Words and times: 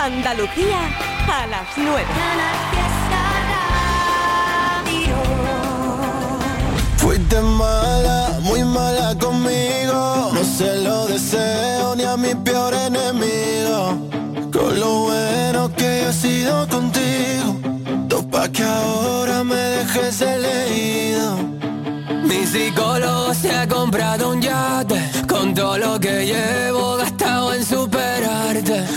Andalucía 0.00 0.78
a 1.26 1.46
las 1.48 1.66
9. 1.76 2.04
Fuiste 6.96 7.40
mala, 7.40 8.38
muy 8.40 8.62
mala 8.62 9.16
conmigo. 9.18 10.30
No 10.32 10.44
se 10.44 10.76
lo 10.82 11.06
deseo 11.06 11.96
ni 11.96 12.04
a 12.04 12.16
mi 12.16 12.32
peor 12.36 12.74
enemigo. 12.74 14.08
Con 14.52 14.78
lo 14.78 15.00
bueno 15.00 15.74
que 15.74 16.08
he 16.08 16.12
sido 16.12 16.68
contigo. 16.68 17.56
Topa 18.08 18.48
que 18.50 18.62
ahora 18.62 19.42
me 19.42 19.56
dejes 19.56 20.20
elegido. 20.22 21.38
Mi 22.22 22.46
psicólogo 22.46 23.34
se 23.34 23.50
ha 23.54 23.66
comprado 23.66 24.30
un 24.30 24.40
yate 24.40 25.00
Con 25.26 25.54
todo 25.54 25.78
lo 25.78 25.98
que 25.98 26.26
llevo 26.26 26.98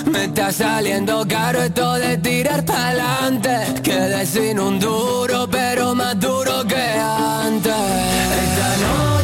Me 0.05 0.25
está 0.25 0.51
saliendo 0.51 1.23
caro 1.27 1.61
esto 1.61 1.93
de 1.93 2.17
tirar 2.17 2.65
pa'lante. 2.65 3.81
Quedé 3.83 4.25
sin 4.25 4.59
un 4.59 4.79
duro 4.79 5.47
pero 5.49 5.93
más 5.93 6.19
duro 6.19 6.65
que 6.65 6.75
antes. 6.75 7.73
Esta 8.43 8.77
noche 8.85 9.20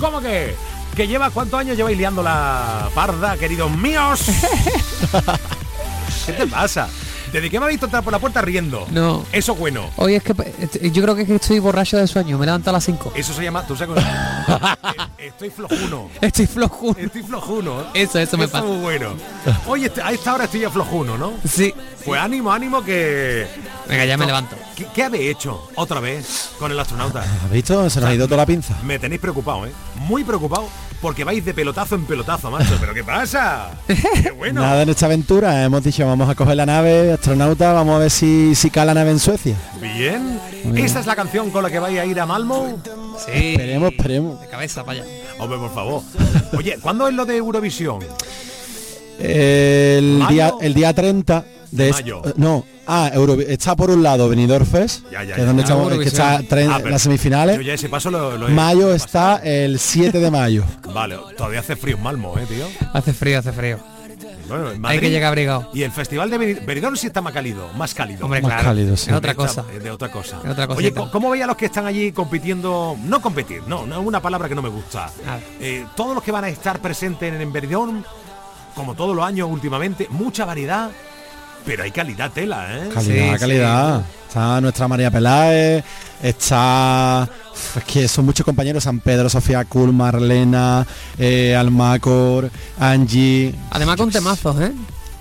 ¿Cómo 0.00 0.20
que? 0.20 0.54
¿Que 0.96 1.06
lleva 1.06 1.30
cuántos 1.30 1.60
años 1.60 1.76
lleváis 1.76 1.98
liando 1.98 2.22
la 2.22 2.88
parda, 2.94 3.36
queridos 3.36 3.70
míos? 3.70 4.22
¿Qué 6.26 6.32
te 6.32 6.46
pasa? 6.46 6.88
¿Desde 7.32 7.50
que 7.50 7.58
me 7.58 7.66
habéis 7.66 7.76
visto 7.76 7.86
entrar 7.86 8.02
por 8.02 8.12
la 8.12 8.18
puerta 8.18 8.40
riendo? 8.40 8.86
No. 8.90 9.24
Eso 9.32 9.52
es 9.52 9.58
bueno. 9.58 9.90
Hoy 9.96 10.14
es 10.14 10.22
que 10.22 10.34
eh, 10.80 10.90
yo 10.90 11.02
creo 11.02 11.14
que 11.14 11.22
es 11.22 11.28
que 11.28 11.34
estoy 11.34 11.58
borracho 11.58 11.98
de 11.98 12.06
sueño, 12.06 12.38
me 12.38 12.46
levanto 12.46 12.70
a 12.70 12.72
las 12.72 12.84
5. 12.84 13.12
Eso 13.14 13.34
se 13.34 13.42
llama, 13.42 13.66
tú 13.66 13.76
sabes 13.76 14.02
Estoy 15.18 15.50
flojuno. 15.50 16.08
Estoy 16.20 16.46
flojo. 16.46 16.94
Estoy 16.96 17.22
flojuno. 17.24 17.86
Eso, 17.92 18.20
eso 18.20 18.38
me 18.38 18.44
es 18.44 18.50
pasa. 18.50 18.64
muy 18.64 18.76
bueno. 18.78 19.14
Oye, 19.66 19.86
este- 19.86 20.00
a 20.00 20.12
esta 20.12 20.34
hora 20.34 20.44
estoy 20.44 20.60
ya 20.60 20.70
flojuno, 20.70 21.18
¿no? 21.18 21.32
Sí. 21.44 21.74
Pues 22.04 22.20
ánimo, 22.20 22.52
ánimo 22.52 22.84
que... 22.84 23.46
Venga, 23.88 24.04
ya 24.04 24.16
me 24.16 24.26
levanto. 24.26 24.54
¿Qué, 24.76 24.86
qué 24.94 25.02
habéis 25.02 25.32
hecho 25.32 25.68
otra 25.74 25.98
vez 25.98 26.50
con 26.60 26.70
el 26.70 26.78
astronauta? 26.78 27.22
¿Has 27.22 27.50
visto? 27.50 27.90
Se 27.90 28.00
nos 28.00 28.08
ha 28.10 28.14
ido 28.14 28.26
toda 28.26 28.36
la 28.38 28.46
pinza. 28.46 28.78
Me 28.84 29.00
tenéis 29.00 29.20
preocupado, 29.20 29.66
¿eh? 29.66 29.72
Muy 29.96 30.22
preocupado 30.22 30.68
porque 31.00 31.24
vais 31.24 31.44
de 31.44 31.54
pelotazo 31.54 31.94
en 31.94 32.04
pelotazo, 32.04 32.50
macho. 32.50 32.76
¿Pero 32.80 32.94
qué 32.94 33.04
pasa? 33.04 33.70
¡Qué 33.86 34.30
bueno! 34.36 34.60
Nada 34.62 34.82
en 34.82 34.88
esta 34.88 35.06
aventura. 35.06 35.64
Hemos 35.64 35.82
dicho, 35.84 36.06
vamos 36.06 36.28
a 36.28 36.34
coger 36.34 36.56
la 36.56 36.66
nave, 36.66 37.12
astronauta, 37.12 37.72
vamos 37.72 37.96
a 37.96 37.98
ver 37.98 38.10
si, 38.10 38.54
si 38.54 38.70
cae 38.70 38.86
la 38.86 38.94
nave 38.94 39.10
en 39.10 39.18
Suecia. 39.18 39.56
Bien. 39.80 40.40
¿Esa 40.76 41.00
es 41.00 41.06
la 41.06 41.16
canción 41.16 41.50
con 41.50 41.62
la 41.62 41.70
que 41.70 41.78
vais 41.78 41.98
a 41.98 42.04
ir 42.04 42.18
a 42.20 42.26
Malmo? 42.26 42.80
Sí. 43.24 43.52
Esperemos, 43.52 43.92
esperemos. 43.92 44.40
De 44.40 44.48
cabeza 44.48 44.84
para 44.84 45.00
allá. 45.02 45.10
Hombre, 45.38 45.58
por 45.58 45.72
favor. 45.74 46.02
Oye, 46.56 46.78
¿cuándo 46.80 47.08
es 47.08 47.14
lo 47.14 47.24
de 47.24 47.36
Eurovisión? 47.36 48.00
El 49.18 50.18
¿Mayo? 50.18 50.28
día, 50.34 50.52
el 50.60 50.74
día 50.74 50.92
30 50.94 51.44
de... 51.70 51.90
Mayo. 51.92 52.22
est- 52.24 52.36
no, 52.36 52.64
ah, 52.86 53.10
Euro- 53.12 53.40
está 53.40 53.76
por 53.76 53.90
un 53.90 54.02
lado 54.02 54.28
Benidorm 54.28 54.64
Fest, 54.66 55.04
Ya, 55.10 55.22
ya, 55.22 55.22
que 55.22 55.26
ya. 55.28 55.36
es 55.36 55.46
donde 55.46 55.62
Ah, 55.62 55.64
estamos, 55.64 55.92
es 55.92 55.98
que 55.98 56.04
está 56.04 56.32
Eurovisión. 56.36 56.58
tre- 56.58 56.72
Ah, 56.72 56.78
las 56.78 56.90
Yo 56.92 56.98
semifinales. 56.98 57.64
ya 57.66 57.74
ese 57.74 57.88
paso 57.88 58.10
lo, 58.10 58.36
lo 58.38 58.48
he- 58.48 58.52
Mayo 58.52 58.94
está 58.94 59.36
el 59.44 59.78
7 59.78 60.18
de 60.20 60.30
mayo. 60.30 60.64
Vale, 60.92 61.18
todavía 61.36 61.60
hace 61.60 61.76
frío 61.76 61.96
en 61.96 62.02
Malmo, 62.02 62.34
¿eh, 62.38 62.46
tío? 62.48 62.66
Hace 62.92 63.12
frío, 63.12 63.38
hace 63.38 63.52
frío. 63.52 63.78
Bueno, 64.48 64.68
en 64.68 64.72
Hay 64.76 64.78
Madrid- 64.78 65.00
que 65.00 65.10
llegar 65.10 65.28
abrigado. 65.28 65.68
Y 65.74 65.82
el 65.82 65.92
festival 65.92 66.30
de 66.30 66.38
Beni- 66.38 66.64
Benidorm 66.64 66.96
sí 66.96 67.06
está 67.08 67.20
más 67.20 67.34
cálido, 67.34 67.68
más 67.76 67.92
cálido. 67.92 68.24
Hombre, 68.24 68.40
Más 68.40 68.50
claro. 68.52 68.64
cálido, 68.68 68.96
sí. 68.96 69.10
Es 69.10 69.16
otra 69.16 69.34
cosa. 69.34 69.64
es 69.76 69.84
de 69.84 69.90
otra 69.90 70.10
cosa. 70.10 70.40
Es 70.42 70.50
otra 70.50 70.64
Oye, 70.74 70.94
¿cómo 71.12 71.28
veis 71.28 71.44
a 71.44 71.46
los 71.46 71.56
que 71.56 71.66
están 71.66 71.84
allí 71.84 72.12
compitiendo? 72.12 72.96
No 73.04 73.20
competir, 73.20 73.62
no, 73.66 73.84
no 73.84 74.00
es 74.00 74.06
una 74.06 74.20
palabra 74.22 74.48
que 74.48 74.54
no 74.54 74.62
me 74.62 74.70
gusta. 74.70 75.10
Ah. 75.26 75.38
Eh, 75.60 75.84
todos 75.94 76.14
los 76.14 76.24
que 76.24 76.32
van 76.32 76.44
a 76.44 76.48
estar 76.48 76.80
presentes 76.80 77.30
en, 77.34 77.42
en 77.42 77.52
Benidorm, 77.52 78.02
como 78.78 78.94
todos 78.94 79.14
los 79.14 79.24
años 79.24 79.48
últimamente, 79.50 80.06
mucha 80.10 80.44
variedad, 80.44 80.90
pero 81.66 81.82
hay 81.82 81.90
calidad 81.90 82.30
tela, 82.30 82.66
¿eh? 82.78 82.88
Calidad, 82.94 83.32
Sí, 83.34 83.38
calidad. 83.40 84.02
Está 84.28 84.60
nuestra 84.60 84.86
María 84.88 85.10
Peláez, 85.10 85.84
está... 86.22 87.28
Es 87.76 87.84
que 87.84 88.06
son 88.06 88.24
muchos 88.24 88.44
compañeros, 88.44 88.84
San 88.84 89.00
Pedro, 89.00 89.28
Sofía 89.28 89.64
Cool, 89.64 89.92
Marlena, 89.92 90.86
eh, 91.18 91.56
Almacor, 91.56 92.50
Angie. 92.78 93.52
Además 93.70 93.96
con 93.96 94.10
temazos, 94.10 94.60
¿eh? 94.60 94.72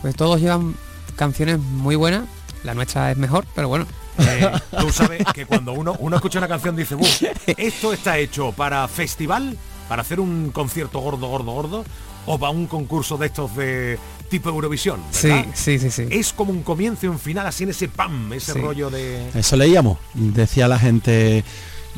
Pues 0.04 0.16
todos 0.16 0.40
llevan 0.40 0.76
canciones 1.16 1.58
muy 1.58 1.96
buenas. 1.96 2.26
La 2.64 2.76
nuestra 2.76 3.10
es 3.12 3.18
mejor, 3.18 3.46
pero 3.56 3.70
bueno. 3.70 3.88
Eh, 4.20 4.52
tú 4.80 4.92
sabes 4.92 5.24
que 5.34 5.46
cuando 5.48 5.74
uno, 5.74 5.96
uno 6.00 6.16
escucha 6.18 6.38
una 6.38 6.48
canción 6.48 6.76
dice, 6.76 6.96
"Buf, 6.96 7.24
esto 7.46 7.94
está 7.94 8.18
hecho 8.20 8.52
para 8.52 8.88
festival, 8.88 9.58
para 9.90 10.02
hacer 10.04 10.20
un 10.20 10.52
concierto 10.52 11.00
gordo, 11.00 11.28
gordo, 11.28 11.52
gordo, 11.52 11.86
o 12.28 12.38
para 12.38 12.52
un 12.52 12.68
concurso 12.68 13.18
de 13.18 13.26
estos 13.26 13.56
de 13.56 13.98
tipo 14.30 14.50
Eurovisión. 14.50 15.00
Sí, 15.12 15.32
sí, 15.56 15.80
sí, 15.80 15.90
sí. 15.90 16.06
Es 16.12 16.34
como 16.34 16.52
un 16.52 16.62
comienzo 16.62 17.06
y 17.08 17.10
un 17.10 17.18
final 17.20 17.48
así 17.48 17.64
en 17.64 17.72
ese 17.72 17.88
pam, 17.88 18.32
ese 18.34 18.54
Sí. 18.54 18.60
rollo 18.60 18.90
de... 18.90 19.30
Eso 19.34 19.56
leíamos. 19.56 19.98
Decía 20.14 20.68
la 20.68 20.78
gente, 20.78 21.44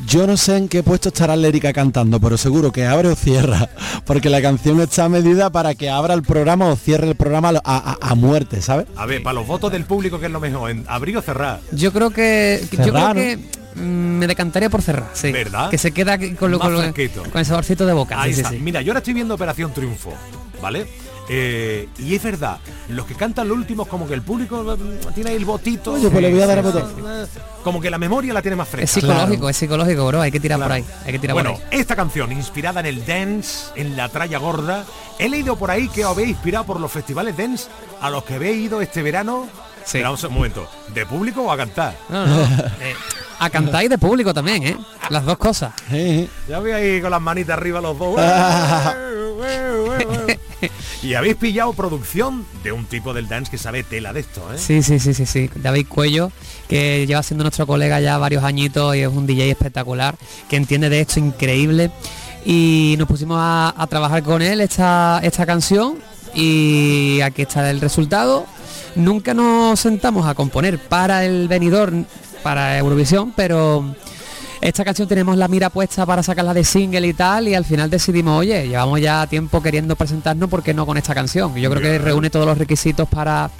Yo 0.06 0.26
no 0.26 0.36
sé 0.36 0.56
en 0.56 0.68
qué 0.68 0.82
puesto 0.82 1.08
estará 1.10 1.36
Lérica 1.36 1.72
cantando, 1.72 2.18
pero 2.20 2.36
seguro 2.36 2.72
que 2.72 2.84
abre 2.86 3.08
o 3.08 3.14
cierra, 3.14 3.68
porque 4.04 4.28
la 4.28 4.42
canción 4.42 4.80
está 4.80 5.08
medida 5.08 5.50
para 5.50 5.74
que 5.74 5.88
abra 5.90 6.14
el 6.14 6.22
programa 6.22 6.66
o 6.66 6.76
cierre 6.76 7.08
el 7.08 7.14
programa 7.14 7.50
a, 7.50 7.60
a- 7.64 7.98
a 8.00 8.14
muerte, 8.14 8.60
¿sabes? 8.60 8.86
A 8.96 9.06
ver, 9.06 9.22
para 9.22 9.34
los 9.34 9.46
votos 9.46 9.70
del 9.70 9.84
público, 9.84 10.18
¿qué 10.18 10.26
es 10.26 10.32
lo 10.32 10.40
mejor? 10.40 10.70
¿En 10.70 10.84
abrir 10.88 11.16
o 11.16 11.22
cerrar? 11.22 11.60
Yo 11.72 11.92
creo 11.92 12.10
que 12.10 12.60
yo 12.72 12.92
creo 12.92 13.14
que 13.14 13.38
mm, 13.76 13.80
me 13.80 14.26
decantaría 14.26 14.68
por 14.70 14.82
cerrar, 14.82 15.10
sí. 15.12 15.30
¿Verdad? 15.30 15.70
Que 15.70 15.78
se 15.78 15.92
queda 15.92 16.14
aquí 16.14 16.30
con, 16.34 16.50
lo, 16.50 16.58
con, 16.58 16.72
lo- 16.72 16.80
con 17.30 17.38
el 17.40 17.46
saborcito 17.46 17.86
de 17.86 17.92
boca. 17.92 18.20
Ahí 18.20 18.30
sí, 18.30 18.36
sí, 18.36 18.40
está. 18.40 18.50
sí. 18.52 18.58
Mira, 18.60 18.82
yo 18.82 18.90
ahora 18.92 18.98
estoy 18.98 19.14
viendo 19.14 19.34
Operación 19.34 19.72
Triunfo, 19.72 20.12
¿vale? 20.60 20.86
Eh, 21.32 21.88
y 21.98 22.16
es 22.16 22.22
verdad, 22.24 22.58
los 22.88 23.06
que 23.06 23.14
cantan 23.14 23.46
los 23.46 23.56
últimos, 23.56 23.86
como 23.86 24.08
que 24.08 24.14
el 24.14 24.22
público 24.22 24.64
mm, 24.76 25.14
tiene 25.14 25.30
ahí 25.30 25.36
el 25.36 25.44
botito. 25.44 25.92
Oye, 25.92 26.10
pues 26.10 26.22
le 26.22 26.32
voy 26.32 26.42
a 26.42 26.46
dar 26.48 26.58
a 26.58 26.62
votar. 26.62 26.84
Como 27.62 27.80
que 27.80 27.88
la 27.88 27.98
memoria 27.98 28.34
la 28.34 28.42
tiene 28.42 28.56
más 28.56 28.68
fresca. 28.68 28.84
Es 28.84 28.90
psicológico, 28.90 29.48
es 29.48 29.56
psicológico, 29.56 30.06
bro. 30.08 30.20
Hay 30.22 30.32
que 30.32 30.40
tirar 30.40 30.58
por 30.60 30.72
ahí. 30.72 30.84
Hay 31.06 31.12
que 31.12 31.18
tirar 31.20 31.34
Bueno, 31.34 31.52
por 31.54 31.62
ahí. 31.62 31.68
esta 31.78 31.94
canción, 31.94 32.32
inspirada 32.32 32.80
en 32.80 32.86
el 32.86 33.06
dance, 33.06 33.66
en 33.76 33.96
la 33.96 34.08
tralla 34.08 34.38
gorda, 34.38 34.84
he 35.20 35.28
leído 35.28 35.54
por 35.54 35.70
ahí 35.70 35.88
que 35.88 36.04
os 36.04 36.10
habéis 36.10 36.30
inspirado 36.30 36.64
por 36.66 36.80
los 36.80 36.90
festivales 36.90 37.36
dance 37.36 37.68
a 38.00 38.10
los 38.10 38.24
que 38.24 38.34
habéis 38.34 38.66
ido 38.66 38.80
este 38.80 39.00
verano. 39.02 39.46
Sí. 39.84 39.98
Espera 39.98 40.10
un 40.10 40.34
momento, 40.34 40.68
¿de 40.92 41.06
público 41.06 41.42
o 41.42 41.52
a 41.52 41.56
cantar? 41.56 41.94
No, 42.08 42.26
no. 42.26 42.42
eh, 42.42 42.94
a 43.38 43.48
cantar 43.50 43.84
y 43.84 43.88
de 43.88 43.98
público 43.98 44.34
también, 44.34 44.64
¿eh? 44.64 44.76
Las 45.10 45.24
dos 45.24 45.38
cosas. 45.38 45.72
Ya 46.48 46.58
voy 46.58 46.72
ahí 46.72 47.00
con 47.00 47.10
las 47.12 47.20
manitas 47.22 47.56
arriba 47.56 47.80
los 47.80 47.96
dos. 47.98 48.20
y 51.02 51.14
habéis 51.14 51.36
pillado 51.36 51.72
producción 51.72 52.44
de 52.62 52.72
un 52.72 52.84
tipo 52.84 53.14
del 53.14 53.28
dance 53.28 53.50
que 53.50 53.58
sabe 53.58 53.82
tela 53.82 54.12
de 54.12 54.20
esto, 54.20 54.42
¿eh? 54.52 54.58
Sí, 54.58 54.82
sí, 54.82 54.98
sí, 54.98 55.14
sí, 55.14 55.26
sí. 55.26 55.50
David 55.56 55.86
Cuello, 55.88 56.32
que 56.68 57.06
lleva 57.06 57.22
siendo 57.22 57.44
nuestro 57.44 57.66
colega 57.66 58.00
ya 58.00 58.18
varios 58.18 58.44
añitos 58.44 58.94
y 58.96 59.00
es 59.00 59.08
un 59.08 59.26
DJ 59.26 59.50
espectacular, 59.50 60.16
que 60.48 60.56
entiende 60.56 60.88
de 60.88 61.00
esto 61.00 61.20
increíble. 61.20 61.90
Y 62.44 62.94
nos 62.98 63.06
pusimos 63.06 63.38
a, 63.38 63.74
a 63.76 63.86
trabajar 63.86 64.22
con 64.22 64.40
él 64.40 64.60
esta, 64.60 65.20
esta 65.22 65.44
canción 65.44 65.98
y 66.34 67.20
aquí 67.22 67.42
está 67.42 67.70
el 67.70 67.80
resultado. 67.80 68.46
Nunca 68.94 69.34
nos 69.34 69.78
sentamos 69.80 70.26
a 70.26 70.34
componer 70.34 70.78
para 70.78 71.24
el 71.24 71.48
venidor, 71.48 71.92
para 72.42 72.78
Eurovisión, 72.78 73.32
pero 73.36 73.94
esta 74.60 74.84
canción 74.84 75.08
tenemos 75.08 75.36
la 75.38 75.48
mira 75.48 75.70
puesta 75.70 76.04
para 76.04 76.22
sacarla 76.22 76.52
de 76.52 76.64
single 76.64 77.06
y 77.06 77.14
tal 77.14 77.48
y 77.48 77.54
al 77.54 77.64
final 77.64 77.88
decidimos, 77.88 78.38
oye, 78.38 78.68
llevamos 78.68 79.00
ya 79.00 79.26
tiempo 79.26 79.62
queriendo 79.62 79.96
presentarnos, 79.96 80.50
¿por 80.50 80.62
qué 80.62 80.74
no 80.74 80.84
con 80.84 80.98
esta 80.98 81.14
canción? 81.14 81.54
Yo 81.56 81.70
creo 81.70 81.82
que 81.82 81.98
reúne 81.98 82.28
todos 82.28 82.46
los 82.46 82.58
requisitos 82.58 83.08
para, 83.08 83.50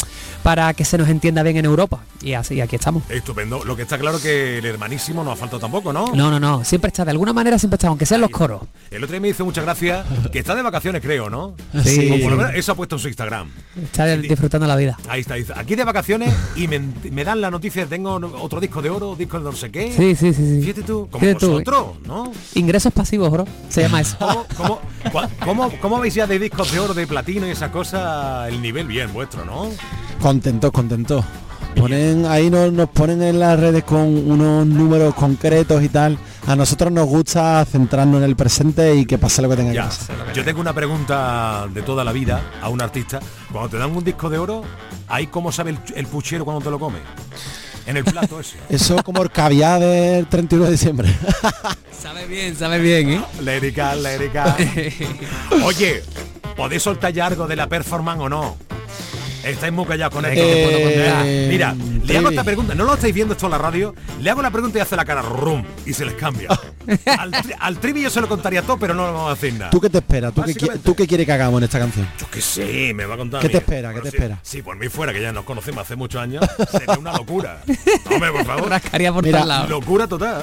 para 0.42 0.74
que 0.74 0.84
se 0.84 0.98
nos 0.98 1.08
entienda 1.08 1.42
bien 1.42 1.56
en 1.56 1.64
Europa 1.64 2.00
y 2.22 2.34
así, 2.34 2.60
aquí 2.60 2.76
estamos. 2.76 3.02
Estupendo. 3.08 3.64
Lo 3.64 3.76
que 3.76 3.82
está 3.82 3.98
claro 3.98 4.20
que 4.20 4.58
el 4.58 4.64
hermanísimo 4.66 5.24
no 5.24 5.32
ha 5.32 5.36
faltado 5.36 5.60
tampoco, 5.60 5.92
¿no? 5.92 6.14
No, 6.14 6.30
no, 6.30 6.38
no, 6.40 6.64
siempre 6.64 6.88
está, 6.88 7.04
de 7.04 7.10
alguna 7.12 7.32
manera 7.32 7.58
siempre 7.58 7.76
está, 7.76 7.88
aunque 7.88 8.06
sean 8.06 8.20
los 8.20 8.30
coros. 8.30 8.62
El 8.90 9.02
otro 9.04 9.12
día 9.12 9.20
me 9.20 9.28
hizo 9.28 9.44
mucha 9.44 9.62
gracia 9.62 10.04
que 10.32 10.38
está 10.40 10.54
de 10.54 10.62
vacaciones, 10.62 11.00
creo, 11.02 11.30
¿no? 11.30 11.54
Sí. 11.84 12.18
Por 12.22 12.32
lo 12.32 12.36
menos 12.36 12.54
eso 12.54 12.72
ha 12.72 12.74
puesto 12.74 12.96
en 12.96 13.00
su 13.00 13.08
Instagram. 13.08 13.50
Está 13.82 14.06
disfrutando 14.16 14.66
la 14.66 14.76
vida. 14.76 14.98
Ahí 15.08 15.20
está, 15.22 15.34
dice, 15.34 15.52
aquí 15.56 15.74
de 15.74 15.84
vacaciones 15.84 16.34
y 16.56 16.68
me, 16.68 16.78
me 17.10 17.24
dan 17.24 17.40
la 17.40 17.50
noticia, 17.50 17.86
tengo 17.86 18.14
otro 18.40 18.60
disco 18.60 18.82
de 18.82 18.90
oro, 18.90 19.16
disco 19.16 19.38
de 19.38 19.44
no 19.44 19.52
sé 19.52 19.70
qué. 19.70 19.92
Sí, 19.96 20.14
sí, 20.14 20.32
sí. 20.34 20.56
sí. 20.56 20.60
Fíjate 20.62 20.82
tú, 20.82 21.08
como 21.10 21.20
Fíjate 21.20 21.40
tú, 21.40 21.50
vosotros, 21.52 21.86
¿no? 22.06 22.32
Ingresos 22.54 22.92
pasivos, 22.92 23.30
bro. 23.30 23.46
Se 23.68 23.80
llama 23.82 24.00
eso. 24.00 24.16
¿Cómo, 24.18 24.46
cómo, 24.56 24.80
cua- 25.12 25.28
cómo, 25.44 25.72
cómo 25.80 25.98
veis 26.00 26.14
ya 26.14 26.26
de 26.26 26.38
discos 26.38 26.70
de 26.72 26.80
oro, 26.80 26.94
de 26.94 27.06
platino 27.06 27.46
y 27.46 27.50
esa 27.50 27.70
cosa, 27.72 28.48
el 28.48 28.60
nivel 28.60 28.86
bien 28.86 29.12
vuestro, 29.12 29.44
¿no? 29.44 29.70
Contentos, 30.20 30.70
contentos. 30.70 31.24
Ponen, 31.76 32.26
ahí 32.26 32.50
nos, 32.50 32.72
nos 32.72 32.88
ponen 32.90 33.22
en 33.22 33.40
las 33.40 33.58
redes 33.58 33.84
con 33.84 34.00
unos 34.30 34.66
números 34.66 35.14
concretos 35.14 35.82
y 35.82 35.88
tal. 35.88 36.18
A 36.46 36.54
nosotros 36.56 36.92
nos 36.92 37.06
gusta 37.06 37.64
centrarnos 37.64 38.18
en 38.18 38.24
el 38.24 38.36
presente 38.36 38.94
y 38.96 39.06
que 39.06 39.16
pase 39.18 39.40
lo 39.40 39.48
que 39.48 39.56
tenga 39.56 39.70
que 39.70 39.76
Ya, 39.76 39.84
pasar. 39.84 40.32
yo 40.34 40.44
tengo 40.44 40.60
una 40.60 40.74
pregunta 40.74 41.66
de 41.72 41.82
toda 41.82 42.04
la 42.04 42.12
vida 42.12 42.42
a 42.60 42.68
un 42.68 42.82
artista. 42.82 43.20
Cuando 43.50 43.70
te 43.70 43.78
dan 43.78 43.96
un 43.96 44.04
disco 44.04 44.28
de 44.28 44.38
oro, 44.38 44.62
¿ahí 45.08 45.28
cómo 45.28 45.52
sabe 45.52 45.70
el, 45.70 45.78
el 45.94 46.06
puchero 46.06 46.44
cuando 46.44 46.62
te 46.62 46.70
lo 46.70 46.78
come? 46.78 46.98
En 47.86 47.96
el 47.96 48.04
plato 48.04 48.38
ese. 48.40 48.56
Eso 48.68 49.02
como 49.02 49.22
el 49.22 49.30
caviar 49.30 49.80
del 49.80 50.26
31 50.26 50.66
de 50.66 50.72
diciembre. 50.72 51.14
sabe 51.98 52.26
bien, 52.26 52.54
sabe 52.56 52.78
bien, 52.78 53.10
¿eh? 53.10 53.24
Lérica, 53.42 53.94
lérica. 53.94 54.54
Oye, 55.64 56.02
¿podéis 56.56 56.82
soltar 56.82 57.12
ya 57.12 57.26
algo 57.26 57.46
de 57.46 57.56
la 57.56 57.68
performance 57.68 58.20
o 58.20 58.28
no? 58.28 58.56
Estáis 59.44 59.72
muy 59.72 59.84
callados 59.86 60.14
con 60.14 60.24
esto. 60.24 60.40
Eh, 60.42 60.64
puedo 60.68 60.82
contar. 60.90 61.24
Mira, 61.24 61.74
le 62.04 62.18
hago 62.18 62.28
esta 62.30 62.44
pregunta, 62.44 62.74
no 62.74 62.84
lo 62.84 62.94
estáis 62.94 63.14
viendo 63.14 63.32
esto 63.34 63.46
en 63.46 63.52
la 63.52 63.58
radio, 63.58 63.94
le 64.20 64.30
hago 64.30 64.42
la 64.42 64.50
pregunta 64.50 64.78
y 64.78 64.80
hace 64.82 64.96
la 64.96 65.04
cara 65.04 65.22
rum 65.22 65.64
y 65.86 65.92
se 65.94 66.04
les 66.04 66.14
cambia. 66.14 66.48
al, 67.18 67.30
tri- 67.32 67.56
al 67.58 67.78
trivi 67.78 68.02
yo 68.02 68.10
se 68.10 68.20
lo 68.20 68.28
contaría 68.28 68.62
todo, 68.62 68.78
pero 68.78 68.94
no 68.94 69.06
le 69.06 69.12
vamos 69.12 69.30
a 69.30 69.34
decir 69.34 69.54
nada. 69.58 69.70
¿Tú 69.70 69.80
qué 69.80 69.88
te 69.90 69.98
esperas? 69.98 70.34
¿Tú 70.34 70.42
qué. 70.42 70.54
¿Tú 70.78 70.94
qué 70.94 71.06
quieres 71.06 71.26
que 71.26 71.32
hagamos 71.32 71.58
en 71.60 71.64
esta 71.64 71.78
canción? 71.78 72.06
Yo 72.18 72.26
qué 72.30 72.40
sé, 72.40 72.92
me 72.94 73.04
va 73.06 73.14
a 73.14 73.18
contar. 73.18 73.40
¿Qué 73.40 73.46
a 73.46 73.48
mí. 73.48 73.52
te 73.52 73.58
espera? 73.58 73.94
¿Qué 73.94 74.00
te 74.00 74.08
espera? 74.08 74.38
Sí, 74.42 74.62
por 74.62 74.76
mí 74.76 74.88
fuera, 74.88 75.12
que 75.12 75.22
ya 75.22 75.32
nos 75.32 75.44
conocemos 75.44 75.82
hace 75.82 75.96
muchos 75.96 76.20
años, 76.20 76.44
sería 76.70 76.98
una 76.98 77.12
locura. 77.12 77.62
Hombre, 78.10 78.32
por 78.32 78.44
favor. 78.44 78.68
Rascaría 78.68 79.12
por 79.12 79.24
Mira. 79.24 79.66
Locura 79.66 80.06
total. 80.06 80.42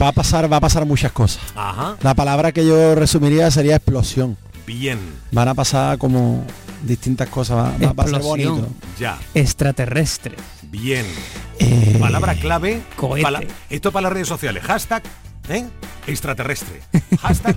Va 0.00 0.08
a 0.08 0.12
pasar, 0.12 0.50
va 0.52 0.58
a 0.58 0.60
pasar 0.60 0.84
muchas 0.86 1.12
cosas. 1.12 1.42
Ajá. 1.54 1.96
La 2.02 2.14
palabra 2.14 2.52
que 2.52 2.64
yo 2.66 2.94
resumiría 2.94 3.50
sería 3.50 3.76
explosión. 3.76 4.36
Bien. 4.66 4.98
Van 5.32 5.48
a 5.48 5.54
pasar 5.54 5.96
como 5.98 6.44
distintas 6.82 7.28
cosas. 7.28 7.56
Va, 7.82 8.04
a 8.04 8.06
ser 8.08 8.20
bonito. 8.20 8.68
Ya. 8.98 9.18
Extraterrestre. 9.34 10.36
Bien. 10.62 11.06
Eh, 11.58 11.96
Palabra 11.98 12.34
clave. 12.34 12.82
Cohete. 12.96 13.22
pala- 13.22 13.42
esto 13.70 13.90
para 13.92 14.04
las 14.04 14.12
redes 14.12 14.28
sociales. 14.28 14.62
Hashtag 14.64 15.02
¿eh? 15.48 15.66
extraterrestre. 16.06 16.82
Hashtag 17.20 17.56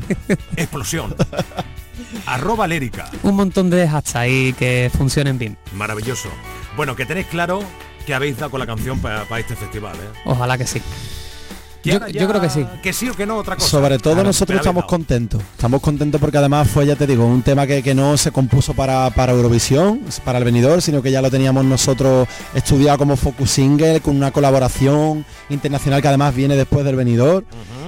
explosión. 0.56 1.16
Arroba 2.26 2.68
lérica. 2.68 3.10
Un 3.24 3.36
montón 3.36 3.70
de 3.70 3.88
hashtags 3.88 4.16
ahí 4.16 4.54
que 4.54 4.92
funcionen 4.96 5.38
bien. 5.38 5.58
Maravilloso. 5.74 6.30
Bueno, 6.76 6.96
que 6.96 7.06
tenéis 7.06 7.28
claro 7.28 7.64
que 8.06 8.14
habéis 8.14 8.38
dado 8.38 8.50
con 8.52 8.60
la 8.60 8.66
canción 8.66 9.00
para 9.00 9.24
este 9.40 9.56
festival. 9.56 9.96
¿eh? 9.96 10.20
Ojalá 10.26 10.58
que 10.58 10.66
sí. 10.66 10.82
Yo- 11.84 12.00
creo 12.28 12.40
que 12.42 12.50
sí. 12.50 12.66
Que 12.84 12.94
sí 12.94 13.10
o 13.10 13.14
que 13.16 13.26
no, 13.26 13.38
otra 13.38 13.56
cosa. 13.56 13.68
Sobre 13.68 13.98
todo 13.98 14.14
Claro, 14.14 14.28
nosotros 14.28 14.58
estamos 14.60 14.86
contentos. 14.86 15.42
Estamos 15.54 15.82
contentos 15.82 16.22
porque 16.22 16.38
además 16.38 16.68
fue, 16.70 16.86
ya 16.86 16.96
te 16.96 17.08
digo, 17.08 17.26
un 17.26 17.42
tema 17.42 17.66
que, 17.66 17.82
que 17.82 17.96
no 17.96 18.18
se 18.18 18.32
compuso 18.32 18.74
para, 18.74 19.10
para 19.10 19.32
Eurovisión, 19.34 20.02
para 20.24 20.38
el 20.38 20.44
venidor, 20.46 20.82
sino 20.82 21.02
que 21.02 21.12
ya 21.12 21.22
lo 21.22 21.32
teníamos 21.32 21.66
nosotros 21.66 22.28
estudiado 22.54 22.98
como 23.00 23.16
focus 23.16 23.50
single, 23.52 24.00
con 24.02 24.16
una 24.16 24.32
colaboración 24.32 25.26
internacional 25.50 26.02
que 26.02 26.08
además 26.08 26.36
viene 26.36 26.56
después 26.56 26.86
del 26.86 26.96
venidor. 26.96 27.46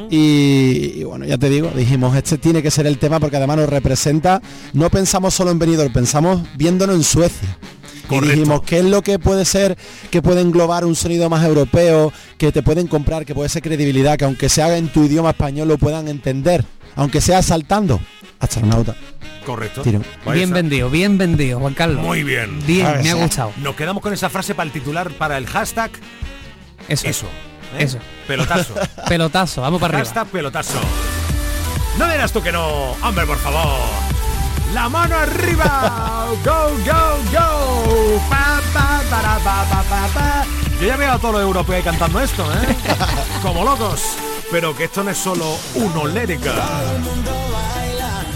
y, 0.09 0.93
y 0.95 1.03
bueno, 1.03 1.25
ya 1.25 1.37
te 1.37 1.49
digo, 1.49 1.69
dijimos, 1.75 2.15
este 2.15 2.37
tiene 2.37 2.61
que 2.61 2.71
ser 2.71 2.85
el 2.87 2.97
tema 2.97 3.19
porque 3.19 3.37
además 3.37 3.57
nos 3.57 3.69
representa, 3.69 4.41
no 4.73 4.89
pensamos 4.89 5.33
solo 5.33 5.51
en 5.51 5.59
venidor, 5.59 5.91
pensamos 5.93 6.41
viéndonos 6.55 6.95
en 6.95 7.03
Suecia. 7.03 7.57
Correcto. 8.07 8.25
Y 8.25 8.29
dijimos, 8.39 8.61
¿qué 8.63 8.79
es 8.79 8.85
lo 8.85 9.01
que 9.01 9.19
puede 9.19 9.45
ser 9.45 9.77
que 10.11 10.21
puede 10.21 10.41
englobar 10.41 10.85
un 10.85 10.95
sonido 10.95 11.29
más 11.29 11.45
europeo, 11.45 12.11
que 12.37 12.51
te 12.51 12.61
pueden 12.61 12.87
comprar, 12.87 13.25
que 13.25 13.33
puede 13.33 13.49
ser 13.49 13.61
credibilidad, 13.61 14.17
que 14.17 14.25
aunque 14.25 14.49
se 14.49 14.61
haga 14.61 14.77
en 14.77 14.89
tu 14.89 15.05
idioma 15.05 15.31
español 15.31 15.67
lo 15.67 15.77
puedan 15.77 16.07
entender, 16.07 16.65
aunque 16.95 17.21
sea 17.21 17.41
saltando? 17.41 17.99
Astronauta. 18.39 18.95
Correcto. 19.45 19.81
Tiro. 19.81 20.01
Bien 20.31 20.51
vendido, 20.51 20.89
bien 20.89 21.17
vendido, 21.17 21.59
Juan 21.59 21.73
Carlos. 21.73 22.03
Muy 22.03 22.23
bien. 22.23 22.65
Bien, 22.65 23.01
me 23.01 23.11
ha 23.11 23.13
gustado. 23.15 23.51
Nos 23.57 23.75
quedamos 23.75 24.01
con 24.01 24.13
esa 24.13 24.29
frase 24.29 24.53
para 24.55 24.67
el 24.67 24.73
titular, 24.73 25.11
para 25.11 25.37
el 25.37 25.47
hashtag. 25.47 25.91
Eso. 26.87 27.07
Eso. 27.07 27.25
¿eh? 27.77 27.83
Eso. 27.83 27.99
Pelotazo. 28.27 28.73
Pelotazo, 29.07 29.61
vamos 29.61 29.79
para 29.79 29.97
arriba. 29.97 30.09
Hashtag 30.09 30.27
pelotazo. 30.27 30.79
No 31.97 32.09
dirás 32.09 32.31
tú 32.31 32.41
que 32.41 32.51
no. 32.51 32.91
Hombre, 33.01 33.25
por 33.25 33.37
favor. 33.37 33.79
La 34.73 34.89
mano 34.89 35.15
arriba. 35.15 36.25
Go, 36.43 36.69
go, 36.83 37.17
go. 37.31 38.19
Pa, 38.27 38.59
pa, 38.73 39.01
para, 39.09 39.37
pa, 39.37 39.65
pa, 39.69 39.83
pa, 39.83 40.07
pa. 40.13 40.45
Yo 40.81 40.87
ya 40.87 40.97
veo 40.97 41.11
a 41.13 41.19
todos 41.19 41.35
los 41.35 41.43
europeos 41.43 41.77
ahí 41.77 41.83
cantando 41.83 42.19
esto, 42.19 42.43
¿eh? 42.51 42.75
Como 43.43 43.63
locos. 43.63 44.01
Pero 44.49 44.75
que 44.75 44.85
esto 44.85 45.03
no 45.03 45.11
es 45.11 45.17
solo 45.17 45.57
uno 45.75 46.07
lérica. 46.07 46.53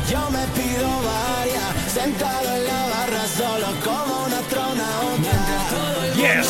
Yo 0.10 0.30
me 0.30 0.46
pido 0.48 0.88
varias, 1.04 1.92
sentado 1.92 2.56
en 2.56 2.66
la 2.66 2.88
barra 2.88 3.28
solo 3.28 3.68
como 3.84 4.26
una 4.26 4.38
astronauta. 4.40 5.32
Yes. 6.16 6.48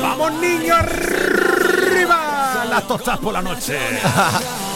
Vamos 0.00 0.32
niños 0.34 0.78
arriba. 0.78 2.64
Las 2.68 2.86
tostadas 2.86 3.20
por 3.20 3.32
la 3.32 3.42
noche. 3.42 3.78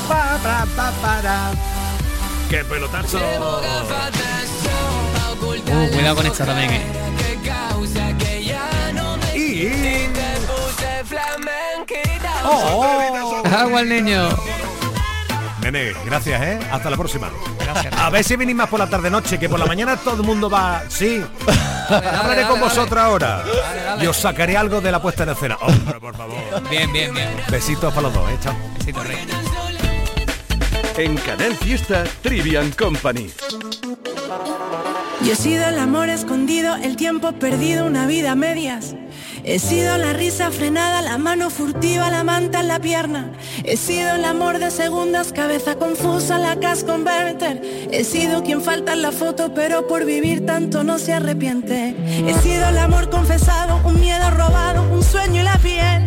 Pa, 0.09 0.39
pa, 0.43 0.67
pa, 0.75 0.93
para. 1.03 1.78
Qué 2.49 2.65
pelotazo. 2.65 3.19
Uh, 5.67 5.91
cuidado 5.93 6.17
con 6.17 6.27
esta 6.27 6.47
también, 6.47 6.71
eh. 6.73 6.83
Y... 9.35 10.09
Oh, 12.45 13.43
Agua 13.45 13.81
al 13.81 13.89
niño. 13.89 14.29
Nene, 15.61 15.93
gracias, 16.07 16.41
¿eh? 16.41 16.59
Hasta 16.73 16.89
la 16.89 16.97
próxima. 16.97 17.31
Gracias. 17.59 17.93
A 17.95 18.09
ver 18.09 18.25
si 18.25 18.37
venís 18.37 18.57
más 18.57 18.69
por 18.69 18.79
la 18.79 18.89
tarde-noche, 18.89 19.39
que 19.39 19.49
por 19.49 19.59
la 19.59 19.67
mañana 19.67 19.97
todo 19.97 20.23
el 20.23 20.23
mundo 20.23 20.49
va... 20.49 20.83
Sí. 20.89 21.23
Hablaré 21.89 22.47
con 22.47 22.61
vosotros 22.61 22.99
ahora. 22.99 23.43
dale. 23.85 24.05
Y 24.05 24.07
os 24.07 24.17
sacaré 24.17 24.57
algo 24.57 24.81
de 24.81 24.91
la 24.91 25.03
puesta 25.03 25.25
en 25.25 25.31
escena. 25.31 25.57
Hombre, 25.61 26.01
por 26.01 26.17
favor. 26.17 26.37
Bien, 26.71 26.91
bien, 26.93 27.13
bien. 27.13 27.29
Besitos 27.51 27.93
para 27.93 28.09
los 28.09 28.15
dos, 28.15 28.31
¿eh? 28.31 28.39
Chao. 28.43 28.55
Besito, 28.79 29.03
rey. 29.05 29.27
En 30.99 31.15
Canal 31.15 31.55
Fiesta 31.55 32.03
Trivian 32.23 32.73
Company. 32.73 33.31
Yo 35.23 35.33
he 35.33 35.37
sido 35.37 35.69
el 35.69 35.79
amor 35.79 36.09
escondido, 36.09 36.75
el 36.75 36.97
tiempo 36.97 37.31
perdido, 37.31 37.87
una 37.87 38.09
vida 38.09 38.33
a 38.33 38.35
medias. 38.35 38.97
He 39.45 39.61
sido 39.61 39.97
la 39.97 40.13
risa 40.13 40.51
frenada, 40.51 41.01
la 41.03 41.17
mano 41.17 41.51
furtiva, 41.51 42.11
la 42.11 42.25
manta 42.25 42.59
en 42.59 42.67
la 42.67 42.81
pierna. 42.81 43.31
He 43.63 43.77
sido 43.77 44.17
el 44.17 44.25
amor 44.25 44.59
de 44.59 44.73
segundas, 44.73 45.33
cabeza 45.33 45.77
confusa, 45.77 46.37
la 46.37 46.59
cash 46.59 46.83
converter. 46.83 47.63
He 47.93 48.03
sido 48.03 48.43
quien 48.43 48.61
falta 48.61 48.93
en 48.93 49.03
la 49.03 49.13
foto, 49.13 49.55
pero 49.55 49.87
por 49.87 50.05
vivir 50.05 50.45
tanto 50.47 50.83
no 50.83 50.99
se 50.99 51.13
arrepiente. 51.13 51.95
He 52.27 52.35
sido 52.43 52.69
el 52.69 52.79
amor 52.79 53.09
confesado, 53.09 53.81
un 53.85 54.01
miedo 54.01 54.29
robado, 54.31 54.83
un 54.93 55.05
sueño 55.05 55.43
y 55.43 55.45
la 55.45 55.59
piel. 55.59 56.07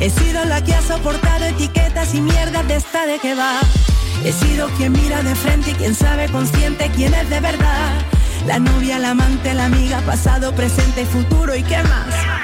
He 0.00 0.10
sido 0.10 0.44
la 0.44 0.62
que 0.62 0.74
ha 0.74 0.82
soportado 0.82 1.44
etiquetas 1.44 2.14
y 2.14 2.20
mierdas 2.20 2.66
de 2.68 2.76
esta 2.76 3.06
de 3.06 3.18
que 3.18 3.34
va. 3.34 3.60
He 4.24 4.32
sido 4.32 4.68
quien 4.76 4.92
mira 4.92 5.22
de 5.22 5.34
frente 5.34 5.70
y 5.70 5.74
quien 5.74 5.94
sabe 5.94 6.28
consciente 6.28 6.90
quién 6.94 7.14
es 7.14 7.28
de 7.30 7.40
verdad. 7.40 7.92
La 8.46 8.58
novia, 8.58 8.98
la 8.98 9.10
amante, 9.10 9.54
la 9.54 9.66
amiga, 9.66 10.00
pasado, 10.02 10.54
presente 10.54 11.02
y 11.02 11.06
futuro 11.06 11.54
y 11.54 11.62
qué 11.62 11.82
más. 11.84 12.43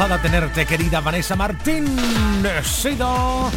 gozada 0.00 0.22
tenerte, 0.22 0.64
querida 0.64 1.02
Vanessa 1.02 1.36
Martín. 1.36 1.84
Sido. 2.64 3.50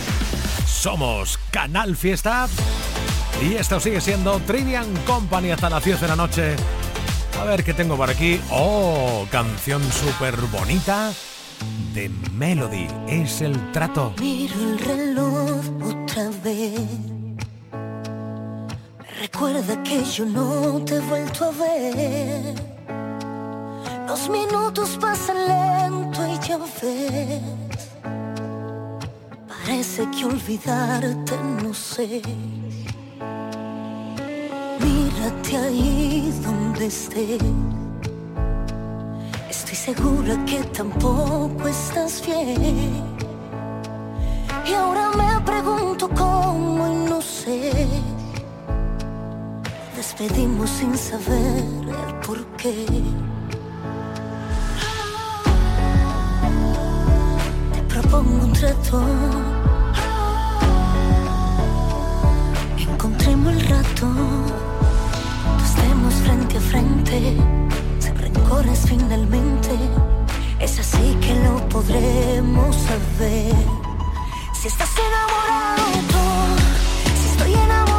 Somos 0.67 1.39
Canal 1.51 1.95
Fiesta. 1.95 2.49
Y 3.41 3.53
esto 3.53 3.79
sigue 3.79 4.01
siendo 4.01 4.41
Trivian 4.41 4.93
Company 5.05 5.51
hasta 5.51 5.69
las 5.69 5.85
10 5.85 6.01
de 6.01 6.07
la 6.09 6.17
noche. 6.17 6.55
A 7.39 7.45
ver 7.45 7.63
qué 7.63 7.73
tengo 7.73 7.95
por 7.95 8.09
aquí. 8.09 8.41
Oh, 8.51 9.25
canción 9.31 9.81
súper 9.89 10.35
bonita 10.51 11.13
de 11.93 12.09
Melody. 12.33 12.87
Es 13.07 13.39
el 13.39 13.71
trato. 13.71 14.13
Miro 14.19 14.55
el 14.55 14.79
reloj 14.79 15.61
otra 15.81 16.29
vez. 16.43 16.81
Recuerda 19.21 19.81
que 19.81 20.03
yo 20.03 20.25
no 20.25 20.83
te 20.83 20.97
he 20.97 20.99
vuelto 20.99 21.45
a 21.45 21.51
ver. 21.51 22.72
Los 24.07 24.29
minutos 24.29 24.97
pasan 24.99 25.37
lento 25.47 26.27
y 26.27 26.37
ya 26.45 26.57
ves. 26.57 27.41
Parece 29.47 30.09
que 30.11 30.25
olvidarte 30.25 31.35
no 31.63 31.73
sé. 31.73 32.21
Mírate 34.79 35.57
ahí 35.57 36.33
donde 36.43 36.87
estés. 36.87 37.41
Estoy 39.49 39.75
segura 39.75 40.43
que 40.45 40.63
tampoco 40.65 41.67
estás 41.67 42.21
bien. 42.25 43.03
Y 44.65 44.73
ahora 44.73 45.11
me 45.11 45.41
pregunto 45.45 46.09
cómo 46.09 46.87
y 46.91 47.09
no 47.09 47.21
sé. 47.21 47.71
Despedimos 49.95 50.69
sin 50.69 50.97
saber 50.97 51.63
el 52.07 52.15
por 52.25 52.43
propongo 58.13 58.45
un 58.45 58.53
trato. 58.53 59.01
Encontremos 62.77 63.53
el 63.53 63.61
rato. 63.69 64.05
Nos 65.57 65.69
estemos 65.69 66.13
frente 66.25 66.57
a 66.57 66.61
frente. 66.61 67.37
Sin 67.99 68.15
rencores 68.17 68.79
finalmente. 68.87 69.71
Es 70.59 70.79
así 70.79 71.17
que 71.21 71.33
lo 71.45 71.55
podremos 71.69 72.75
saber. 72.75 73.55
Si 74.59 74.67
estás 74.67 74.91
enamorado 75.07 75.85
tú, 76.11 76.25
si 77.19 77.29
estoy 77.31 77.53
enamorada 77.53 77.92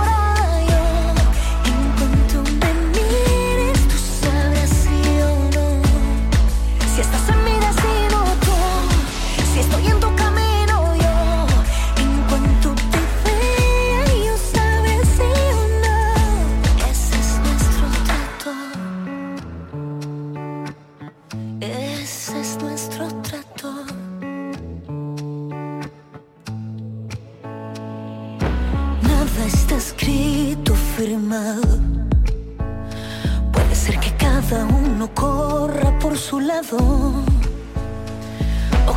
O 36.46 37.14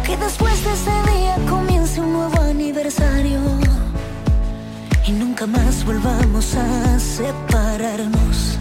que 0.03 0.17
después 0.17 0.61
de 0.65 0.73
ese 0.73 0.91
día 1.13 1.37
comience 1.49 2.01
un 2.01 2.11
nuevo 2.11 2.41
aniversario 2.41 3.39
y 5.07 5.11
nunca 5.13 5.47
más 5.47 5.85
volvamos 5.85 6.55
a 6.55 6.99
separarnos. 6.99 8.57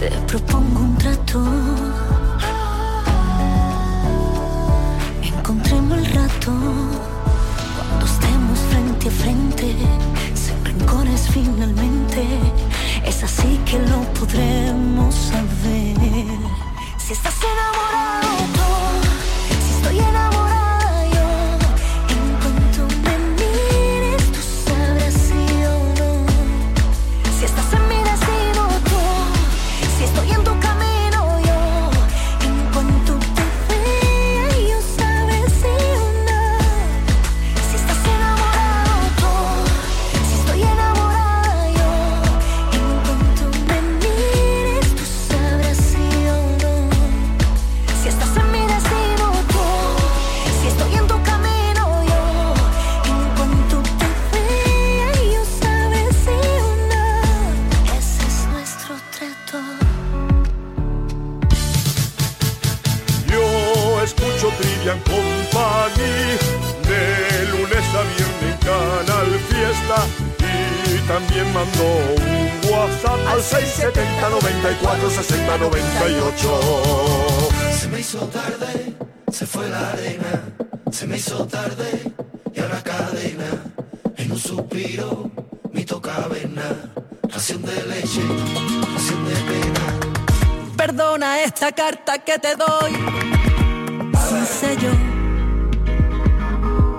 Te 0.00 0.10
propongo 0.26 0.80
un 0.80 0.96
trato. 0.96 1.44
Encontremos 5.22 5.98
el 5.98 6.06
rato 6.06 6.52
cuando 7.76 8.04
estemos 8.04 8.58
frente 8.70 9.08
a 9.08 9.12
frente, 9.12 9.76
sin 10.34 10.64
rincones 10.64 11.28
finalmente 11.28 12.65
es 13.06 13.22
así 13.22 13.60
que 13.64 13.78
lo 13.78 14.02
podremos 14.14 15.14
saber. 15.14 15.96
Si 16.98 17.12
estás 17.12 17.36
enamorado. 17.42 18.55
carta 91.76 92.18
que 92.18 92.38
te 92.38 92.56
doy, 92.56 92.92
sin 94.28 94.46
sello. 94.46 94.90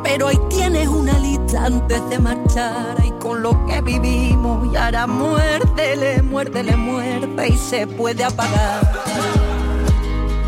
Pero 0.03 0.27
ahí 0.27 0.39
tienes 0.49 0.87
una 0.87 1.17
lista 1.17 1.65
antes 1.65 2.07
de 2.09 2.19
marchar, 2.19 2.95
y 3.03 3.11
con 3.19 3.41
lo 3.41 3.65
que 3.65 3.81
vivimos, 3.81 4.71
y 4.71 4.75
ahora 4.75 5.07
muérdele, 5.07 6.21
muérdele, 6.21 6.75
muerte, 6.75 7.47
y 7.47 7.57
se 7.57 7.87
puede 7.87 8.23
apagar. 8.23 8.81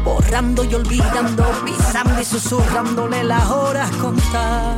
Borrando 0.06 0.64
y 0.64 0.76
olvidando, 0.76 1.44
pisando 1.66 2.22
y 2.22 2.26
susurrándole 2.26 3.24
las 3.24 3.50
horas 3.50 3.90
contar. 3.96 4.78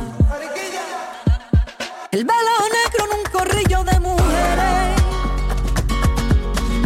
El 2.10 2.24
velo 2.24 2.54
negro 2.78 3.04
en 3.06 3.18
un 3.18 3.24
corrillo 3.30 3.84
de 3.84 4.00
mujeres. 4.00 5.02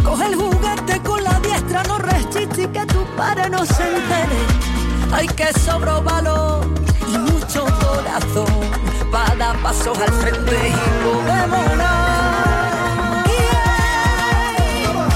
Coge 0.03 0.25
el 0.25 0.35
juguete 0.35 1.01
con 1.01 1.23
la 1.23 1.39
diestra, 1.39 1.83
no 1.83 1.97
re 1.97 2.16
para 3.17 3.49
no 3.49 3.65
senteres. 3.65 4.47
Hay 5.11 5.27
que 5.27 5.51
sobro 5.59 6.01
valor 6.03 6.65
y 7.11 7.17
mucho 7.17 7.65
corazón 7.65 8.45
para 9.11 9.35
dar 9.35 9.57
pasos 9.57 9.97
al 9.97 10.13
frente 10.13 10.69
y 10.69 10.75
movémonos. 11.03 11.87
Yeah. 13.25 15.07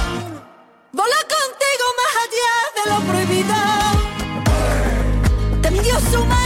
Vola 0.91 1.21
contigo 1.35 1.85
más 1.99 2.13
allá 2.25 2.53
de 2.77 2.83
lo 2.89 2.97
prohibido. 3.07 3.59
Tendió 5.61 5.95
su 6.11 6.19
mano 6.25 6.40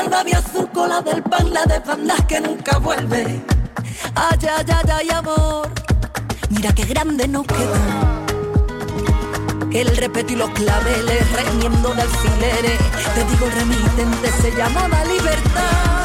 el 0.00 0.10
rabia 0.10 0.38
azul, 0.38 0.68
cola 0.72 1.00
del 1.00 1.22
pan, 1.22 1.52
la 1.52 1.64
de 1.64 1.78
bandas 1.80 2.24
que 2.26 2.40
nunca 2.40 2.78
vuelve. 2.78 3.42
Ay, 4.14 4.38
ay, 4.42 4.66
ay, 4.68 4.90
ay, 4.92 5.10
amor, 5.10 5.68
mira 6.50 6.72
qué 6.74 6.84
grande 6.84 7.28
nos 7.28 7.46
quedó. 7.46 7.74
El 9.72 9.94
respeto 9.96 10.32
y 10.32 10.36
los 10.36 10.50
claveles, 10.50 11.32
remiendo 11.32 11.94
de 11.94 12.02
alfileres, 12.02 12.78
te 13.14 13.24
digo 13.24 13.46
remitente, 13.54 14.32
se 14.40 14.50
llama 14.56 14.88
la 14.88 15.04
libertad. 15.04 15.95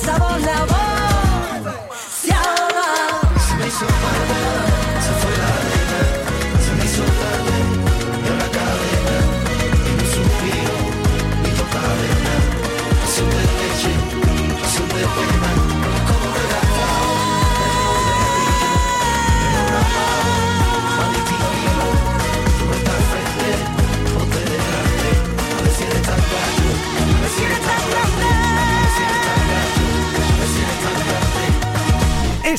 questa 0.00 0.16
volta 0.16 0.77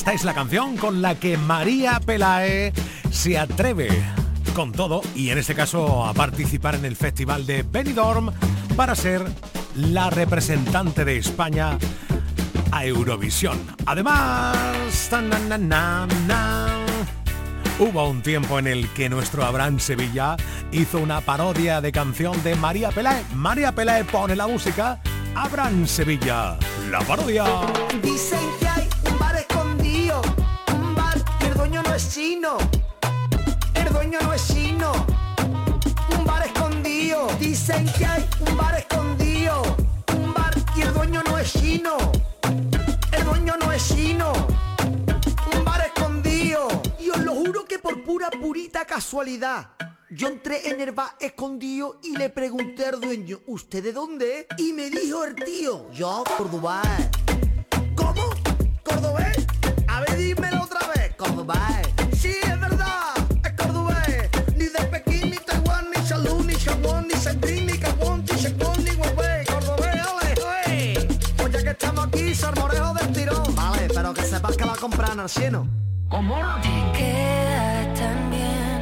Esta 0.10 0.22
es 0.22 0.26
la 0.26 0.34
canción 0.34 0.76
con 0.76 1.04
la 1.04 1.20
que 1.20 1.38
María 1.38 2.00
Pelae 2.04 2.74
se 3.12 3.38
atreve 3.38 3.90
con 4.56 4.72
todo 4.72 5.04
y 5.14 5.30
en 5.30 5.38
este 5.38 5.54
caso 5.54 6.04
a 6.04 6.16
participar 6.16 6.74
en 6.74 6.86
el 6.86 6.96
Festival 6.96 7.46
de 7.46 7.62
Benidorm 7.62 8.32
para 8.76 8.96
ser 8.96 9.24
la 9.76 10.10
representante 10.10 11.06
de 11.06 11.18
España 11.18 11.78
a 12.72 12.86
Eurovisión. 12.86 13.60
Además, 13.86 14.58
hubo 17.78 18.10
un 18.10 18.24
tiempo 18.24 18.58
en 18.58 18.66
el 18.66 18.90
que 18.90 19.10
nuestro 19.10 19.46
Abraham 19.46 19.80
Sevilla 19.80 20.38
hizo 20.72 20.98
una 20.98 21.22
parodia 21.22 21.82
de 21.82 21.92
canción 21.92 22.42
de 22.42 22.56
María 22.56 22.90
Pelae. 22.90 23.24
María 23.36 23.76
Pelae 23.76 24.06
pone 24.06 24.36
la 24.36 24.48
música, 24.48 25.00
Abraham 25.36 25.86
Sevilla, 25.86 26.58
la 26.90 27.00
parodia 27.02 27.46
chino. 32.08 32.58
El 33.74 33.92
dueño 33.92 34.20
no 34.22 34.34
es 34.34 34.48
chino. 34.48 34.92
Un 36.18 36.26
bar 36.26 36.46
escondido. 36.46 37.28
Dicen 37.40 37.86
que 37.98 38.06
hay 38.06 38.30
un 38.40 38.56
bar 38.58 38.78
escondido, 38.78 39.62
un 40.16 40.34
bar 40.34 40.54
y 40.76 40.82
el 40.82 40.94
dueño 40.94 41.22
no 41.28 41.38
es 41.38 41.52
chino. 41.52 41.98
El 43.12 43.26
dueño 43.26 43.56
no 43.60 43.72
es 43.72 43.88
chino. 43.88 44.32
Un 45.54 45.66
bar 45.66 45.82
escondido. 45.86 46.68
Y 47.00 47.10
os 47.10 47.20
lo 47.20 47.34
juro 47.34 47.66
que 47.66 47.80
por 47.80 48.04
pura 48.04 48.30
purita 48.30 48.86
casualidad. 48.86 49.72
Yo 50.10 50.28
entré 50.28 50.70
en 50.70 50.82
el 50.82 50.92
bar 50.92 51.16
escondido 51.20 52.00
y 52.04 52.18
le 52.18 52.30
pregunté 52.30 52.86
al 52.86 53.00
dueño, 53.00 53.40
¿usted 53.48 53.84
de 53.84 53.94
dónde? 53.94 54.40
es?". 54.40 54.48
Y 54.58 54.74
me 54.74 54.90
dijo 54.90 55.24
el 55.24 55.36
tío, 55.36 55.92
yo, 55.92 56.24
Córdoba. 56.38 56.82
¿Cómo? 57.96 58.24
¿Cordobés? 58.84 59.46
A 59.88 60.00
ver, 60.02 60.18
dímelo 60.18 60.64
otra 60.64 60.88
vez. 60.88 61.16
Cordobés. 61.16 61.89
Al 75.18 75.30
cielo. 75.30 75.66
¿Cómo? 76.08 76.36
Te 76.62 76.98
queda 77.00 77.94
tan 77.96 78.30
bien 78.30 78.80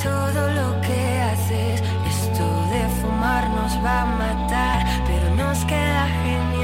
todo 0.00 0.48
lo 0.52 0.80
que 0.80 1.20
haces. 1.20 1.82
Esto 2.08 2.44
de 2.70 2.88
fumar 3.00 3.50
nos 3.50 3.72
va 3.84 4.02
a 4.02 4.06
matar, 4.06 4.86
pero 5.06 5.34
nos 5.34 5.64
queda 5.64 6.06
genial. 6.22 6.59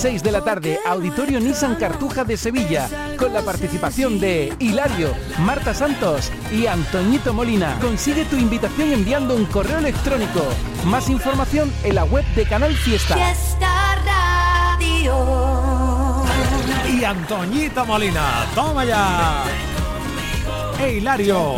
6 0.00 0.22
de 0.22 0.32
la 0.32 0.40
tarde, 0.40 0.80
Auditorio 0.86 1.40
Nissan 1.40 1.74
Cartuja 1.74 2.24
de 2.24 2.38
Sevilla, 2.38 2.88
con 3.18 3.34
la 3.34 3.42
participación 3.42 4.18
de 4.18 4.50
Hilario, 4.58 5.12
Marta 5.40 5.74
Santos 5.74 6.32
y 6.50 6.64
Antoñito 6.64 7.34
Molina. 7.34 7.76
Consigue 7.82 8.24
tu 8.24 8.36
invitación 8.36 8.92
enviando 8.92 9.36
un 9.36 9.44
correo 9.44 9.76
electrónico. 9.76 10.40
Más 10.86 11.10
información 11.10 11.70
en 11.84 11.96
la 11.96 12.04
web 12.04 12.24
de 12.34 12.46
Canal 12.46 12.74
Fiesta. 12.76 13.14
Fiesta 13.14 13.98
Radio. 14.78 16.24
Y 16.90 17.04
Antoñito 17.04 17.84
Molina, 17.84 18.46
toma 18.54 18.86
ya. 18.86 19.44
E 20.80 20.94
Hilario. 20.94 21.56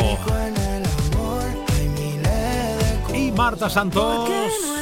Y 3.15 3.31
Marta 3.31 3.69
Santos 3.69 4.72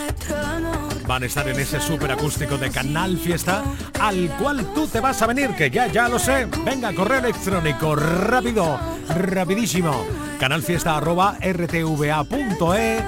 van 1.12 1.24
a 1.24 1.26
estar 1.26 1.46
en 1.50 1.60
ese 1.60 1.82
superacústico 1.82 2.58
de 2.58 2.72
Canal 2.72 3.18
Fiesta 3.18 3.66
al 4.00 4.30
cual 4.38 4.66
tú 4.74 4.88
te 4.88 5.02
vas 5.02 5.22
a 5.22 5.28
venir, 5.28 5.50
que 5.58 5.70
ya, 5.70 5.88
ya 5.88 6.08
lo 6.08 6.18
sé. 6.18 6.48
Venga, 6.64 6.94
correo 6.94 7.20
electrónico, 7.20 7.98
rápido, 7.98 8.80
rapidísimo. 9.10 10.06
Canalfiesta 10.40 10.96
arroba 10.96 11.38
rtva.e 11.42 13.00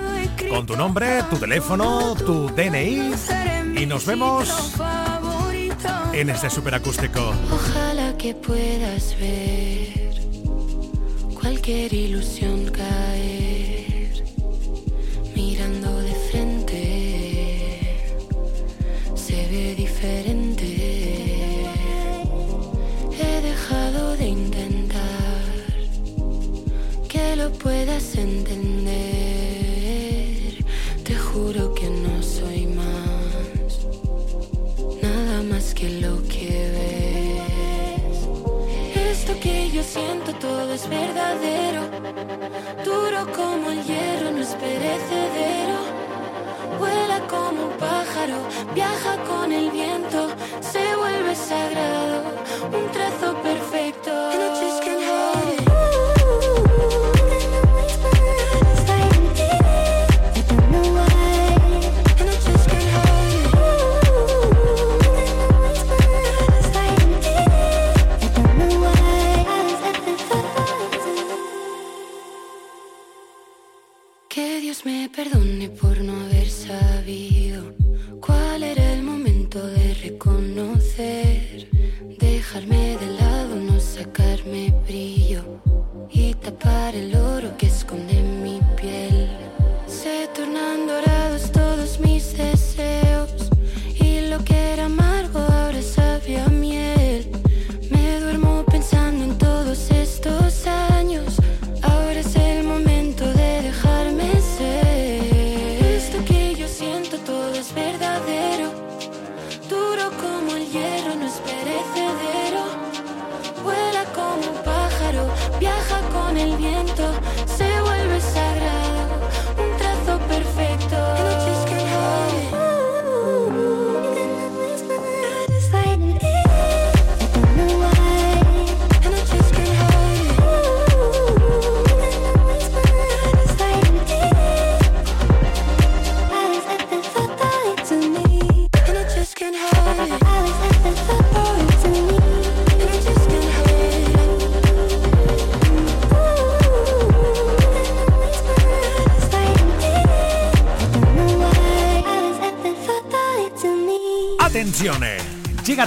con 0.49 0.65
tu 0.65 0.75
nombre, 0.75 1.23
tu 1.29 1.37
teléfono, 1.37 2.13
tu 2.15 2.49
DNI 2.49 3.13
y 3.81 3.85
nos 3.85 4.05
vemos 4.05 4.73
en 6.11 6.29
este 6.29 6.49
superacústico. 6.49 7.33
Ojalá 7.53 8.17
que 8.17 8.35
puedas 8.35 9.17
ver 9.17 10.11
cualquier 11.39 11.93
ilusión 11.93 12.65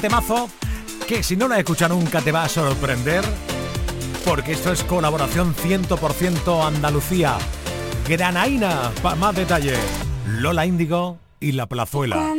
temazo 0.06 0.48
que 1.08 1.24
si 1.24 1.36
no 1.36 1.48
la 1.48 1.58
escucha 1.58 1.88
nunca 1.88 2.20
te 2.20 2.30
va 2.30 2.44
a 2.44 2.48
sorprender, 2.48 3.24
porque 4.24 4.52
esto 4.52 4.70
es 4.70 4.84
colaboración 4.84 5.52
100% 5.52 6.64
Andalucía. 6.64 7.36
Granaina, 8.08 8.92
para 9.02 9.16
más 9.16 9.34
detalle. 9.34 9.74
Lola 10.28 10.64
Índigo 10.64 11.18
y 11.40 11.52
La 11.52 11.66
Plazuela. 11.66 12.35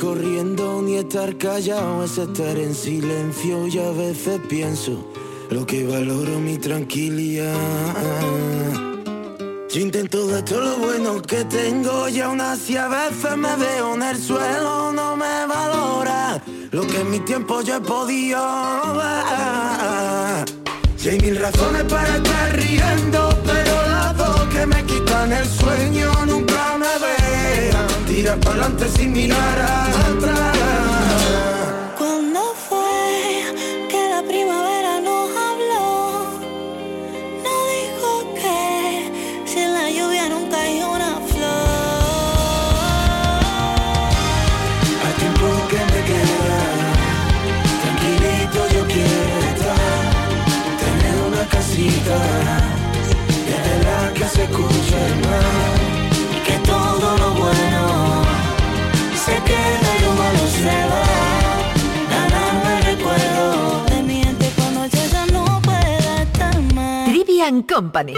corriendo 0.00 0.80
ni 0.80 0.96
estar 0.96 1.36
callado 1.36 2.02
es 2.04 2.16
estar 2.16 2.56
en 2.56 2.74
silencio 2.74 3.66
y 3.66 3.78
a 3.78 3.90
veces 3.90 4.40
pienso 4.48 5.12
lo 5.50 5.66
que 5.66 5.86
valoro 5.86 6.40
mi 6.40 6.56
tranquilidad. 6.56 7.54
Yo 9.68 9.80
intento 9.80 10.26
de 10.26 10.42
todo 10.42 10.62
lo 10.62 10.78
bueno 10.78 11.20
que 11.20 11.44
tengo 11.44 12.08
y 12.08 12.20
aún 12.20 12.40
así 12.40 12.76
a 12.76 12.88
veces 12.88 13.36
me 13.36 13.54
veo 13.56 13.94
en 13.94 14.02
el 14.02 14.16
suelo, 14.16 14.92
no 14.92 15.16
me 15.16 15.46
valora 15.46 16.42
lo 16.70 16.86
que 16.86 17.00
en 17.00 17.10
mi 17.10 17.20
tiempo 17.20 17.60
yo 17.60 17.76
he 17.76 17.80
podido 17.80 18.40
ver. 18.94 20.46
Si 20.96 21.10
hay 21.10 21.18
mil 21.20 21.36
razones 21.36 21.84
para 21.84 22.16
estar 22.16 22.56
riendo, 22.56 23.28
pero 23.44 23.88
las 23.88 24.16
dos 24.16 24.40
que 24.52 24.66
me 24.66 24.82
quitan 24.84 25.32
el 25.32 25.46
sueño 25.46 26.10
nunca 26.26 26.78
me 26.78 26.89
Tira 28.10 28.34
pa'lante 28.40 28.88
sin 28.88 29.12
mirar 29.12 29.58
atrás. 30.08 30.59
Company. 67.50 68.14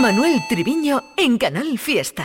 Manuel 0.00 0.40
Triviño 0.48 1.04
en 1.16 1.36
Canal 1.36 1.78
Fiesta. 1.78 2.24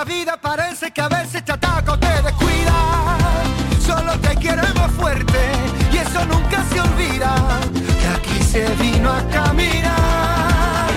Que 0.00 0.06
la 0.06 0.14
vida 0.14 0.36
parece 0.40 0.90
que 0.92 1.00
a 1.02 1.08
veces 1.08 1.44
te 1.44 1.52
ataca 1.52 1.92
o 1.92 1.98
te 1.98 2.22
descuida. 2.22 3.18
Solo 3.84 4.18
te 4.20 4.34
queremos 4.36 4.90
fuerte 4.92 5.38
y 5.92 5.98
eso 5.98 6.24
nunca 6.24 6.64
se 6.72 6.80
olvida. 6.80 7.34
Que 8.00 8.08
aquí 8.08 8.42
se 8.42 8.66
vino 8.76 9.10
a 9.10 9.22
caminar. 9.28 10.88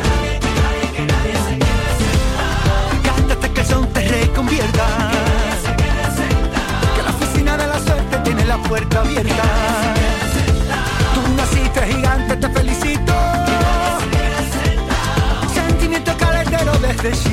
Cántate 3.04 3.52
que 3.52 3.62
el 3.62 3.68
son 3.68 3.88
te 3.92 4.08
reconvierta. 4.08 4.86
Que 6.96 7.04
la 7.04 7.10
oficina 7.10 7.58
de 7.58 7.68
la 7.68 7.80
suerte 7.80 8.18
tiene 8.20 8.46
la 8.46 8.58
puerta 8.58 9.02
abierta. 9.02 9.44
Tú 11.14 11.22
naciste 11.36 11.82
gigante, 11.94 12.38
te 12.38 12.50
felicito. 12.50 13.14
Sentimiento 15.54 16.16
calentero 16.18 16.72
desde 16.80 17.12
chiquito. 17.12 17.33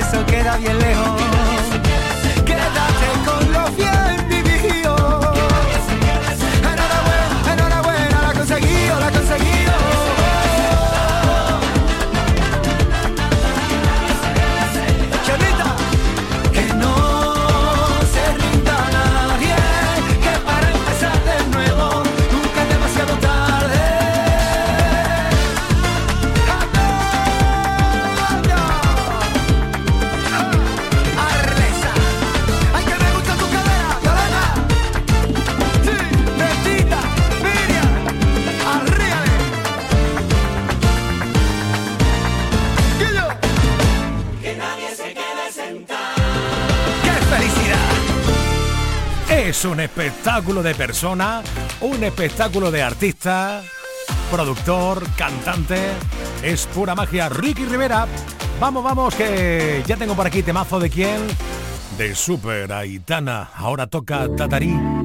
Eso 0.00 0.24
queda 0.26 0.56
bien 0.56 0.78
lejos. 0.78 1.19
Es 49.60 49.66
un 49.66 49.78
espectáculo 49.78 50.62
de 50.62 50.74
persona, 50.74 51.42
un 51.82 52.02
espectáculo 52.02 52.70
de 52.70 52.82
artista, 52.82 53.60
productor, 54.30 55.06
cantante. 55.18 55.90
Es 56.42 56.64
pura 56.64 56.94
magia. 56.94 57.28
Ricky 57.28 57.66
Rivera. 57.66 58.06
Vamos, 58.58 58.82
vamos, 58.82 59.14
que 59.14 59.82
ya 59.86 59.98
tengo 59.98 60.14
por 60.16 60.26
aquí 60.26 60.42
temazo 60.42 60.80
de 60.80 60.88
quién. 60.88 61.20
De 61.98 62.14
Super 62.14 62.72
Aitana. 62.72 63.50
Ahora 63.54 63.86
toca 63.86 64.34
Tatarí. 64.34 64.99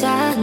Fueron 0.00 0.35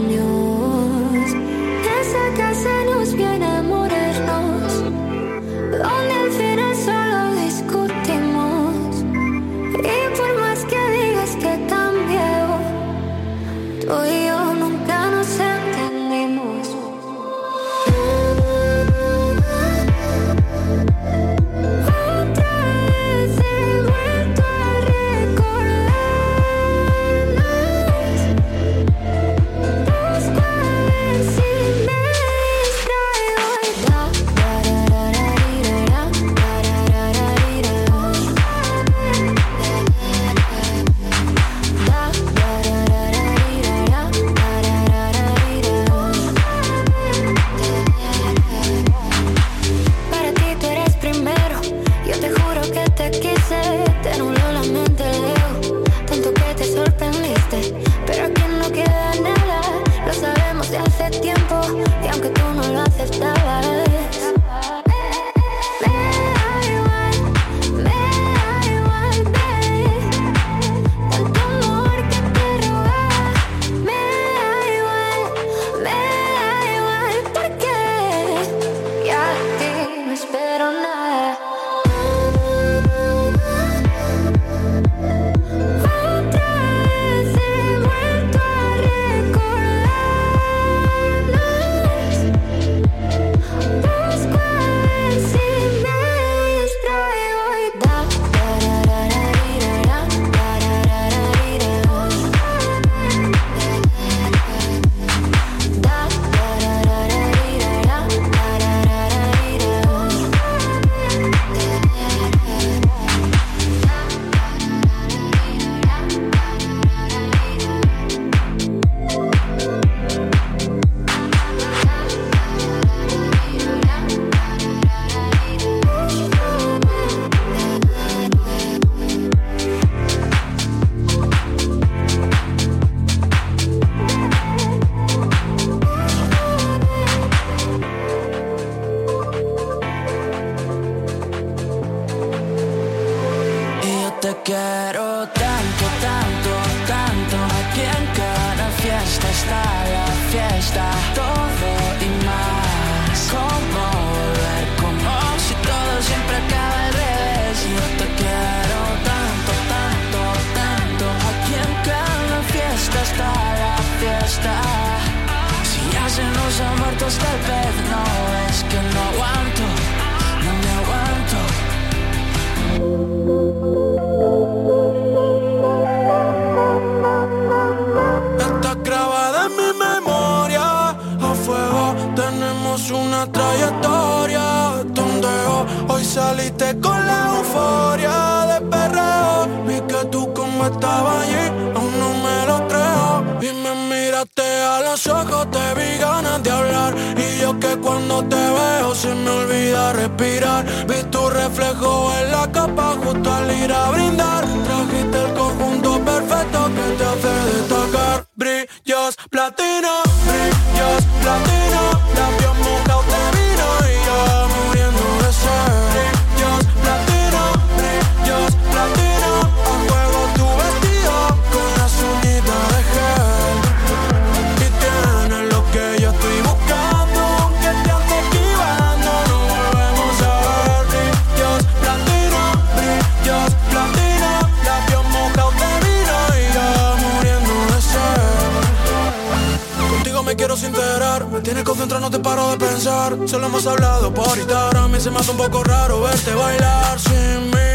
pensar. 242.56 243.16
Solo 243.26 243.46
hemos 243.46 243.66
hablado 243.66 244.12
por 244.12 244.36
Instagram 244.36 244.94
y 244.94 245.00
se 245.00 245.10
me 245.10 245.18
hace 245.18 245.30
un 245.30 245.36
poco 245.36 245.62
raro 245.64 246.02
verte 246.02 246.34
bailar 246.34 246.98
sin 246.98 247.50
mí. 247.50 247.70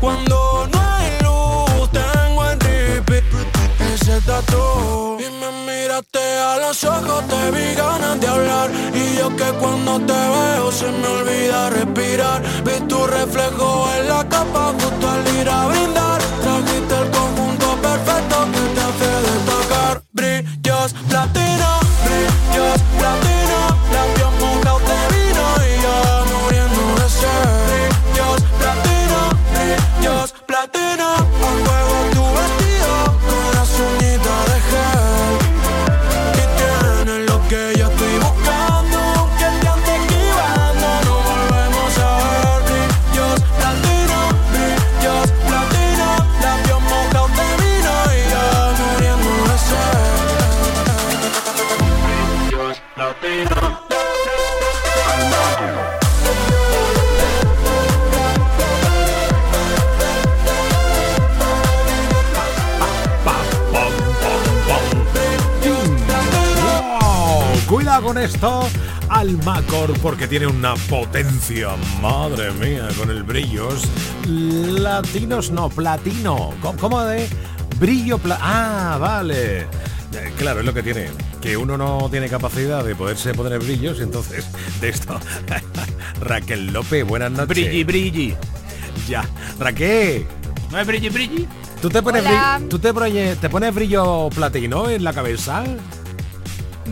Cuando 0.00 0.68
no 0.72 0.80
hay 0.80 1.10
luz, 1.22 1.90
tengo 1.90 2.50
en 2.50 2.60
repeat 2.60 3.24
ese 3.94 4.20
tatu. 4.22 5.18
Y 5.18 5.30
me 5.40 5.50
miraste 5.66 6.38
a 6.38 6.56
los 6.58 6.84
ojos, 6.84 7.24
te 7.28 7.50
vi 7.50 7.74
ganas 7.74 8.20
de 8.20 8.26
hablar. 8.26 8.70
Y 8.94 9.16
yo 9.18 9.34
que 9.36 9.50
cuando 9.60 10.00
te 10.00 10.12
veo 10.12 10.72
se 10.72 10.90
me 10.90 11.06
olvida 11.06 11.70
respirar. 11.70 12.42
Vi 12.64 12.86
tu 12.88 13.06
reflejo 13.06 13.88
en 13.98 14.08
la 14.08 14.28
capa 14.28 14.72
justo 14.78 15.10
al 15.10 15.28
ir 15.36 15.48
a. 15.48 16.03
Esto, 68.24 68.66
Almacor, 69.10 69.92
porque 70.00 70.26
tiene 70.26 70.46
una 70.46 70.74
potencia, 70.88 71.68
madre 72.00 72.50
mía, 72.52 72.88
con 72.96 73.10
el 73.10 73.22
brillos. 73.22 73.82
Latinos 74.26 75.50
no, 75.50 75.68
platino. 75.68 76.54
¿Cómo- 76.62 76.78
¿Cómo 76.78 77.02
de 77.02 77.28
brillo? 77.78 78.16
pla- 78.18 78.38
ah, 78.40 78.96
vale. 78.98 79.60
Eh, 79.60 79.66
Claro, 80.38 80.60
es 80.60 80.66
lo 80.66 80.72
que 80.72 80.82
tiene, 80.82 81.08
que 81.42 81.56
uno 81.56 81.76
no 81.76 82.08
tiene 82.10 82.28
capacidad 82.28 82.82
de 82.84 82.94
poderse 82.94 83.34
poner 83.34 83.58
brillos, 83.58 84.00
entonces, 84.00 84.46
de 84.80 84.88
esto. 84.88 85.18
Raquel 86.20 86.72
López, 86.72 87.04
buenas 87.06 87.30
noches. 87.32 87.48
Brilli, 87.48 87.84
brilli. 87.84 88.34
Ya. 89.08 89.24
Raquel. 89.58 90.26
¿No 90.70 90.78
es 90.80 90.86
brilli, 90.86 91.08
brilli? 91.10 91.48
¿Tú 91.82 91.90
te 91.90 92.00
pones, 92.02 92.24
¿tú 92.70 92.78
te, 92.78 92.94
pones- 92.94 93.36
te 93.38 93.50
pones 93.50 93.74
brillo 93.74 94.30
platino 94.34 94.88
en 94.88 95.04
la 95.04 95.12
cabeza? 95.12 95.62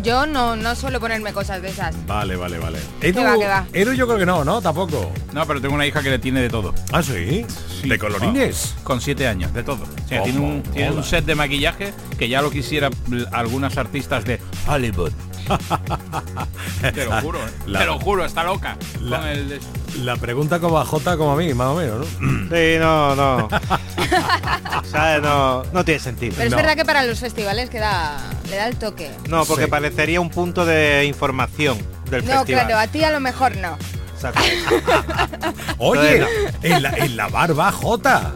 Yo 0.02 0.26
no, 0.26 0.56
no 0.56 0.74
suelo 0.74 1.00
ponerme 1.00 1.32
cosas 1.32 1.60
de 1.60 1.68
esas. 1.68 1.94
Vale, 2.06 2.36
vale, 2.36 2.58
vale. 2.58 2.78
¿Qué 3.00 3.12
va, 3.12 3.36
qué 3.38 3.46
va? 3.46 3.66
Edu 3.72 3.92
yo 3.92 4.06
creo 4.06 4.18
que 4.18 4.26
no, 4.26 4.44
¿no? 4.44 4.62
Tampoco. 4.62 5.12
No, 5.32 5.46
pero 5.46 5.60
tengo 5.60 5.74
una 5.74 5.86
hija 5.86 6.02
que 6.02 6.10
le 6.10 6.18
tiene 6.18 6.40
de 6.40 6.48
todo. 6.48 6.74
¿Ah, 6.92 7.02
sí? 7.02 7.44
¿De 7.84 7.98
colorines? 7.98 8.74
Con 8.82 9.00
siete 9.00 9.28
años, 9.28 9.52
de 9.52 9.62
todo. 9.62 9.82
O 9.82 10.08
sea, 10.08 10.20
¿Cómo? 10.20 10.24
tiene, 10.24 10.40
un, 10.40 10.62
tiene 10.62 10.90
un 10.92 11.04
set 11.04 11.24
de 11.24 11.34
maquillaje 11.34 11.92
que 12.18 12.28
ya 12.28 12.40
lo 12.40 12.50
quisiera 12.50 12.88
algunas 13.32 13.76
artistas 13.76 14.24
de 14.24 14.40
Hollywood. 14.66 15.12
Te 16.94 17.04
lo 17.04 17.20
juro, 17.20 17.38
¿eh? 17.38 17.50
La- 17.66 17.78
Te 17.80 17.86
lo 17.86 17.98
juro, 17.98 18.24
está 18.24 18.44
loca. 18.44 18.76
La- 19.00 19.18
Con 19.20 19.28
el 19.28 19.48
de- 19.48 19.60
La 20.02 20.16
pregunta 20.16 20.58
como 20.60 20.78
a 20.78 20.84
J 20.84 21.16
como 21.16 21.32
a 21.32 21.36
mí, 21.36 21.52
más 21.54 21.68
o 21.68 21.74
menos, 21.76 22.06
¿no? 22.20 22.56
Sí, 22.56 22.76
no, 22.78 23.14
no. 23.14 23.48
¿Sabes? 24.90 25.22
No, 25.22 25.62
no 25.72 25.84
tiene 25.84 26.00
sentido. 26.00 26.34
Pero 26.36 26.48
es 26.48 26.54
verdad 26.56 26.76
que 26.76 26.84
para 26.84 27.04
los 27.04 27.18
festivales 27.20 27.68
queda, 27.70 28.18
le 28.48 28.56
da 28.56 28.68
el 28.68 28.76
toque. 28.76 29.10
No, 29.28 29.44
porque 29.44 29.64
Sí. 29.64 29.70
parecería 29.70 30.20
un 30.20 30.30
punto 30.30 30.64
de 30.64 31.04
información 31.06 31.78
del 32.10 32.24
No, 32.24 32.38
festival. 32.38 32.66
claro, 32.66 32.78
a 32.78 32.86
ti 32.86 33.04
a 33.04 33.10
lo 33.10 33.20
mejor 33.20 33.56
no. 33.56 33.76
Oye, 35.78 36.20
No, 36.20 36.26
en 36.62 36.82
la, 36.82 36.90
en 36.90 37.16
la 37.16 37.28
barba 37.28 37.72
J. 37.72 38.32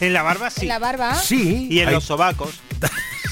En 0.00 0.12
la 0.12 0.22
barba 0.22 0.50
sí. 0.50 0.62
En 0.62 0.68
la 0.68 0.78
barba. 0.78 1.14
Sí. 1.14 1.68
Y 1.70 1.80
en 1.80 1.88
hay- 1.88 1.94
los 1.94 2.04
sobacos. 2.04 2.50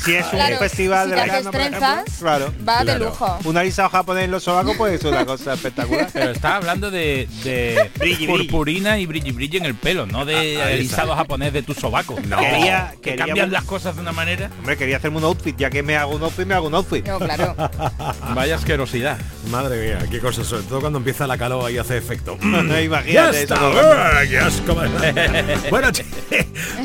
Si 0.05 0.15
es 0.15 0.25
un 0.25 0.31
Claro, 0.33 0.59
festival 0.59 1.05
si 1.09 1.15
de 1.15 1.21
verano, 1.21 1.51
trenzas, 1.51 2.05
claro. 2.19 2.53
va 2.69 2.79
de 2.79 2.85
Claro. 2.85 3.05
lujo. 3.07 3.39
Un 3.45 3.57
alisado 3.57 3.89
japonés 3.89 4.25
en 4.25 4.31
los 4.31 4.43
sobacos 4.45 4.77
pues 4.77 4.95
es 5.01 5.05
una 5.05 5.25
cosa 5.25 5.55
espectacular. 5.55 6.09
Pero 6.13 6.31
está 6.31 6.57
hablando 6.57 6.91
de, 6.91 7.29
de 7.43 7.91
Brilli, 7.99 8.27
purpurina 8.27 8.99
y 8.99 9.07
brilli 9.07 9.33
brilli 9.33 9.57
en 9.59 9.65
el 9.65 9.75
pelo, 9.75 10.07
no 10.07 10.25
de 10.25 10.61
Ah, 10.63 10.71
está. 10.73 11.07
japonés 11.15 11.53
de 11.53 11.63
tu 11.63 11.73
sobaco. 11.75 12.17
No. 12.29 12.39
Quería- 12.39 12.93
que 13.03 13.11
quería- 13.11 13.27
cambian 13.27 13.53
las 13.53 13.65
cosas 13.65 13.95
de 13.97 14.03
una 14.03 14.13
manera. 14.13 14.51
Hombre, 14.59 14.77
quería 14.77 14.97
hacerme 14.99 15.19
un 15.19 15.25
outfit, 15.25 15.57
ya 15.57 15.71
que 15.71 15.83
me 15.83 15.97
hago 15.97 16.15
un 16.17 16.23
outfit, 16.23 16.47
me 16.47 16.55
hago 16.55 16.67
un 16.69 16.75
outfit. 16.75 17.07
No, 17.07 17.19
claro. 17.19 17.55
Vaya 18.35 18.57
asquerosidad. 18.57 19.17
Madre 19.51 19.81
mía, 19.87 20.07
qué 20.11 20.21
cosas, 20.21 20.47
sobre 20.47 20.65
todo 20.65 20.81
cuando 20.81 20.99
empieza 20.99 21.27
la 21.27 21.39
calor 21.39 21.67
ahí 21.67 21.79
hace 21.79 21.97
efecto. 21.97 22.37
Imagínate 22.43 23.13
ya 23.13 23.31
eso, 23.31 23.39
está, 23.39 23.55
todo. 23.57 23.81
¡ah, 23.81 24.21
qué 24.29 24.39
asco! 24.39 24.75
bueno, 25.71 25.91
che, 25.93 26.05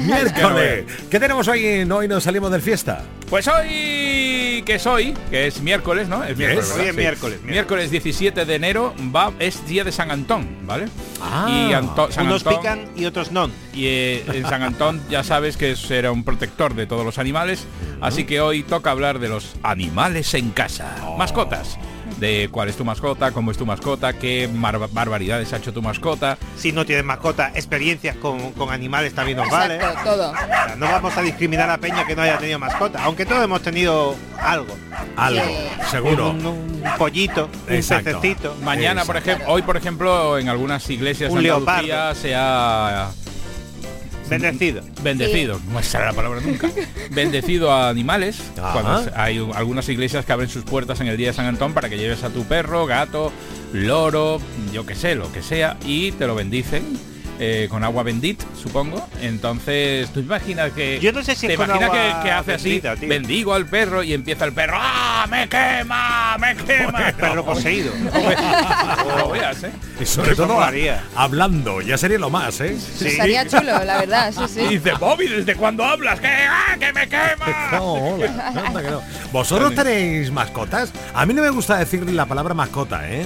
miércoles. 0.06 0.86
¿Qué 1.10 1.20
tenemos 1.20 1.48
hoy? 1.48 1.82
Hoy 1.90 2.08
nos 2.08 2.24
salimos 2.24 2.52
del 2.52 2.62
fiesta. 2.62 3.04
Pues 3.30 3.48
hoy 3.48 4.64
que 4.66 4.74
es 4.76 4.88
hoy, 4.88 5.14
que 5.30 5.46
es 5.48 5.62
miércoles, 5.62 6.08
¿no? 6.08 6.24
Es 6.24 6.36
miércoles. 6.36 6.96
Miércoles, 6.96 7.42
Miércoles 7.44 7.92
17 7.92 8.44
de 8.46 8.56
enero 8.56 8.94
va 9.16 9.32
es 9.38 9.68
día 9.68 9.84
de 9.84 9.92
San 9.92 10.10
Antón, 10.10 10.48
¿vale? 10.64 10.86
Ah. 11.22 11.48
y 11.50 11.74
Anto- 11.74 12.12
San 12.12 12.26
Unos 12.26 12.44
Antón- 12.44 12.58
pican 12.58 12.90
y 12.96 13.06
otros 13.06 13.32
no. 13.32 13.48
Y 13.74 13.86
eh, 13.86 14.24
en 14.34 14.46
San 14.48 14.64
Antón 14.64 15.00
ya 15.12 15.24
sabes 15.24 15.58
que 15.58 15.76
era 15.92 16.12
un 16.12 16.24
protector 16.24 16.74
de 16.74 16.88
todos 16.88 17.06
los 17.06 17.20
animales, 17.20 17.68
así 18.02 18.24
que 18.24 18.42
hoy 18.42 18.64
toca 18.64 18.90
hablar 18.90 19.20
de 19.20 19.30
los 19.30 19.56
animales 19.62 20.34
en 20.34 20.50
casa, 20.50 20.96
mascotas. 21.18 21.78
De 22.20 22.50
cuál 22.52 22.70
es 22.70 22.76
tu 22.76 22.86
mascota, 22.86 23.32
cómo 23.32 23.52
es 23.52 23.58
tu 23.58 23.66
mascota, 23.66 24.14
qué 24.14 24.50
barbaridades 24.92 25.52
ha 25.54 25.58
hecho 25.58 25.74
tu 25.74 25.82
mascota. 25.82 26.38
Si 26.58 26.72
no 26.72 26.86
tienes 26.86 27.06
mascota, 27.06 27.52
experiencias 27.56 28.16
con, 28.18 28.52
con 28.54 28.72
animales 28.72 29.14
también 29.14 29.38
nos 29.38 29.50
vale. 29.50 29.76
Exacto, 29.76 30.04
todo. 30.04 30.32
O 30.32 30.36
sea, 30.36 30.76
no 30.78 30.86
vamos 30.88 31.16
a 31.18 31.22
discriminar 31.22 31.70
a 31.70 31.78
Peña 31.78 32.06
que 32.06 32.16
no 32.16 32.22
haya 32.22 32.38
tenido 32.38 32.60
mascota, 32.60 33.04
aunque 33.04 33.26
todos 33.26 33.44
hemos 33.44 33.62
tenido 33.62 34.16
algo. 34.40 34.76
Algo, 35.16 35.42
seguro. 35.90 36.32
Un, 36.32 36.46
un 36.46 36.84
pollito, 36.98 37.46
un 37.46 37.68
pececito. 37.68 38.56
Mañana, 38.64 39.06
por 39.06 39.18
ejemplo, 39.18 39.48
hoy 39.50 39.62
por 39.62 39.78
ejemplo, 39.78 40.38
en 40.38 40.50
algunas 40.50 40.90
iglesias 40.90 41.32
Un 41.32 41.44
de 41.44 41.52
Andalucía 41.52 41.82
leopardo. 41.96 42.16
se 42.22 42.36
ha 42.36 43.10
Bendecido. 44.30 44.82
bendecido, 45.02 45.60
no 45.72 45.82
será 45.84 46.06
la 46.08 46.14
palabra 46.14 46.40
nunca. 46.42 46.70
bendecido 47.12 47.72
a 47.72 47.90
animales. 47.90 48.40
Ajá. 48.58 48.74
Cuando 48.74 49.04
se- 49.06 49.12
hay 49.16 49.38
algunas 49.56 49.88
iglesias 49.90 50.26
que 50.26 50.32
abren 50.34 50.50
sus 50.50 50.64
puertas 50.64 51.02
en 51.02 51.08
el 51.08 51.18
día 51.18 51.28
de 51.28 51.34
San 51.34 51.46
Antón 51.46 51.74
para 51.74 51.90
que 51.90 51.98
lleves 51.98 52.24
a 52.24 52.30
tu 52.30 52.44
perro, 52.46 52.86
gato, 52.86 53.32
loro, 53.74 54.40
yo 54.74 54.86
que 54.86 54.96
sé, 54.96 55.16
lo 55.16 55.32
que 55.32 55.42
sea, 55.42 55.78
y 55.86 56.12
te 56.14 56.28
lo 56.28 56.36
bendicen. 56.36 56.84
Eh, 57.42 57.68
con 57.70 57.86
agua 57.86 58.04
bendita, 58.04 58.44
supongo. 58.62 59.08
Entonces, 59.22 60.10
tú 60.10 60.20
imaginas 60.20 60.72
que. 60.74 61.00
Yo 61.00 61.14
no 61.14 61.24
sé 61.24 61.36
si 61.36 61.48
te 61.48 61.54
es 61.54 61.58
con 61.58 61.68
imaginas 61.68 61.92
que, 61.92 61.98
agua 61.98 62.24
que 62.24 62.32
hace 62.32 62.52
bendita, 62.52 62.92
así, 62.92 63.00
tío. 63.00 63.10
bendigo 63.10 63.54
al 63.54 63.66
perro 63.66 64.04
y 64.04 64.14
empieza 64.14 64.44
el 64.46 64.52
perro, 64.52 64.78
¡ah! 64.80 65.26
¡Me 65.30 65.48
quema! 65.48 66.38
¡Me 66.38 66.56
quema! 66.56 67.14
Perro 67.18 67.46
poseído. 67.46 67.92
Veas, 69.32 69.64
¿eh? 69.64 69.72
Y 70.00 70.06
sobre 70.06 70.36
todo 70.36 70.56
molaría. 70.56 71.04
hablando, 71.16 71.82
ya 71.82 71.98
sería 71.98 72.20
lo 72.20 72.30
más, 72.30 72.60
¿eh? 72.62 72.76
Estaría 73.00 73.48
chulo, 73.48 73.84
la 73.84 74.00
verdad, 74.00 74.34
sí, 74.34 74.44
Y 74.44 74.48
sí. 74.48 74.68
dice, 74.78 74.94
Bobby, 75.00 75.28
¿desde 75.28 75.56
cuándo 75.56 75.86
hablas? 75.86 76.20
¡Que, 76.20 76.28
ah, 76.28 76.76
que 76.80 76.92
me 76.94 77.08
quema! 77.08 77.70
No, 77.72 77.94
hola, 77.94 78.48
anda 78.48 78.82
que 78.82 78.90
no. 78.90 79.02
¿Vosotros 79.32 79.76
tenéis 79.76 80.32
mascotas? 80.32 80.92
A 81.14 81.26
mí 81.26 81.34
no 81.34 81.42
me 81.42 81.50
gusta 81.50 81.78
decir 81.78 82.10
la 82.10 82.26
palabra 82.26 82.54
mascota, 82.54 83.10
¿eh? 83.10 83.26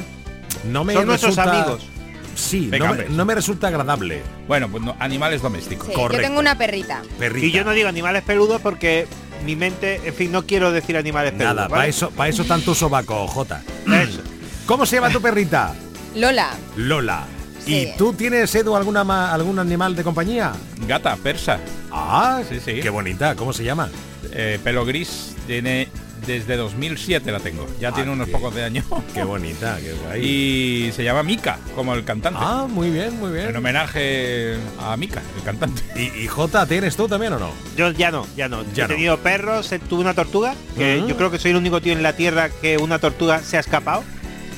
No 0.66 0.84
me 0.84 0.94
Son 0.94 1.08
nuestros 1.08 1.38
amigos. 1.38 1.93
Sí, 2.36 2.70
no 2.78 2.94
me, 2.94 3.06
no 3.10 3.26
me 3.26 3.36
resulta 3.36 3.68
agradable. 3.68 4.22
Bueno, 4.48 4.70
pues 4.70 4.84
no, 4.84 4.96
animales 5.00 5.42
domésticos. 5.42 5.88
Sí, 5.88 5.94
yo 5.94 6.00
correcto. 6.02 6.28
tengo 6.28 6.40
una 6.40 6.58
perrita. 6.58 7.02
Perrita. 7.20 7.46
Y 7.46 7.52
yo 7.52 7.64
no 7.64 7.72
digo 7.72 7.88
animales 7.88 8.24
peludos 8.24 8.62
porque 8.62 9.08
mi 9.46 9.56
mente, 9.56 10.02
en 10.06 10.14
fin, 10.14 10.32
no 10.32 10.46
quiero 10.46 10.72
decir 10.72 10.98
animales 10.98 11.32
peludos. 11.34 11.56
Nada, 11.56 11.68
¿vale? 11.68 11.80
para 11.80 11.88
eso, 11.88 12.10
para 12.12 12.30
eso 12.30 12.44
tanto 12.46 12.74
sobaco, 12.74 13.28
Jota. 13.28 13.62
Eso. 13.86 14.22
¿Cómo 14.66 14.86
se 14.86 14.96
llama 14.96 15.10
tu 15.10 15.22
perrita? 15.22 15.74
Lola. 16.16 16.52
Lola. 16.78 17.26
Sí. 17.66 17.76
¿Y 17.94 17.98
tú 17.98 18.14
tienes, 18.14 18.54
Edu, 18.56 18.76
alguna 18.76 19.04
ma- 19.04 19.32
algún 19.34 19.58
animal 19.60 19.96
de 19.96 20.04
compañía? 20.04 20.52
Gata, 20.88 21.16
persa, 21.18 21.60
Ah, 21.92 22.42
Sí, 22.50 22.60
sí. 22.64 22.80
Qué 22.82 22.90
bonita. 22.90 23.36
¿Cómo 23.36 23.54
se 23.54 23.64
llama? 23.64 23.90
eh, 24.32 24.60
pelo 24.64 24.84
gris, 24.86 25.36
tiene 25.46 25.88
desde 26.26 26.56
2007 26.58 27.32
la 27.32 27.40
tengo. 27.40 27.68
Ya 27.80 27.90
Ah, 27.90 27.94
tiene 27.94 28.12
unos 28.12 28.28
qué- 28.28 28.32
pocos 28.34 28.54
de 28.56 28.64
años. 28.64 28.86
Qué 29.14 29.24
bonita, 29.24 29.78
qué 29.82 29.94
guay. 29.94 30.26
Y 30.26 30.92
se 30.94 31.04
llama 31.04 31.24
Mika, 31.24 31.60
como 31.76 31.94
el 31.94 32.04
cantante. 32.04 32.40
Ah, 32.42 32.66
muy 32.70 32.90
bien, 32.90 33.20
muy 33.20 33.30
En 33.30 33.34
bien. 33.34 33.56
homenaje 33.56 34.58
a 34.80 34.96
Mika, 34.98 35.22
el 35.38 35.44
cantante. 35.44 35.82
¿Y, 35.96 36.24
y 36.24 36.28
Jota, 36.28 36.66
tienes 36.66 36.96
tú 36.96 37.08
también 37.08 37.34
o 37.34 37.40
no? 37.40 37.52
Yo 37.78 37.92
ya 37.92 38.12
no, 38.12 38.26
ya 38.36 38.48
no. 38.48 38.64
Ya 38.74 38.86
He 38.86 38.88
no. 38.88 38.94
tenido 38.94 39.18
perros, 39.20 39.70
tuve 39.90 40.02
una 40.02 40.14
tortuga, 40.14 40.56
que 40.78 40.98
Ujú. 41.00 41.08
yo 41.10 41.18
creo 41.18 41.32
que 41.32 41.40
soy 41.40 41.52
el 41.52 41.58
único 41.58 41.82
tío 41.82 41.94
en 41.94 42.04
la 42.04 42.14
tierra 42.14 42.50
que 42.50 42.78
una 42.78 43.00
tortuga 43.00 43.40
se 43.42 43.58
ha 43.58 43.60
escapado. 43.60 44.04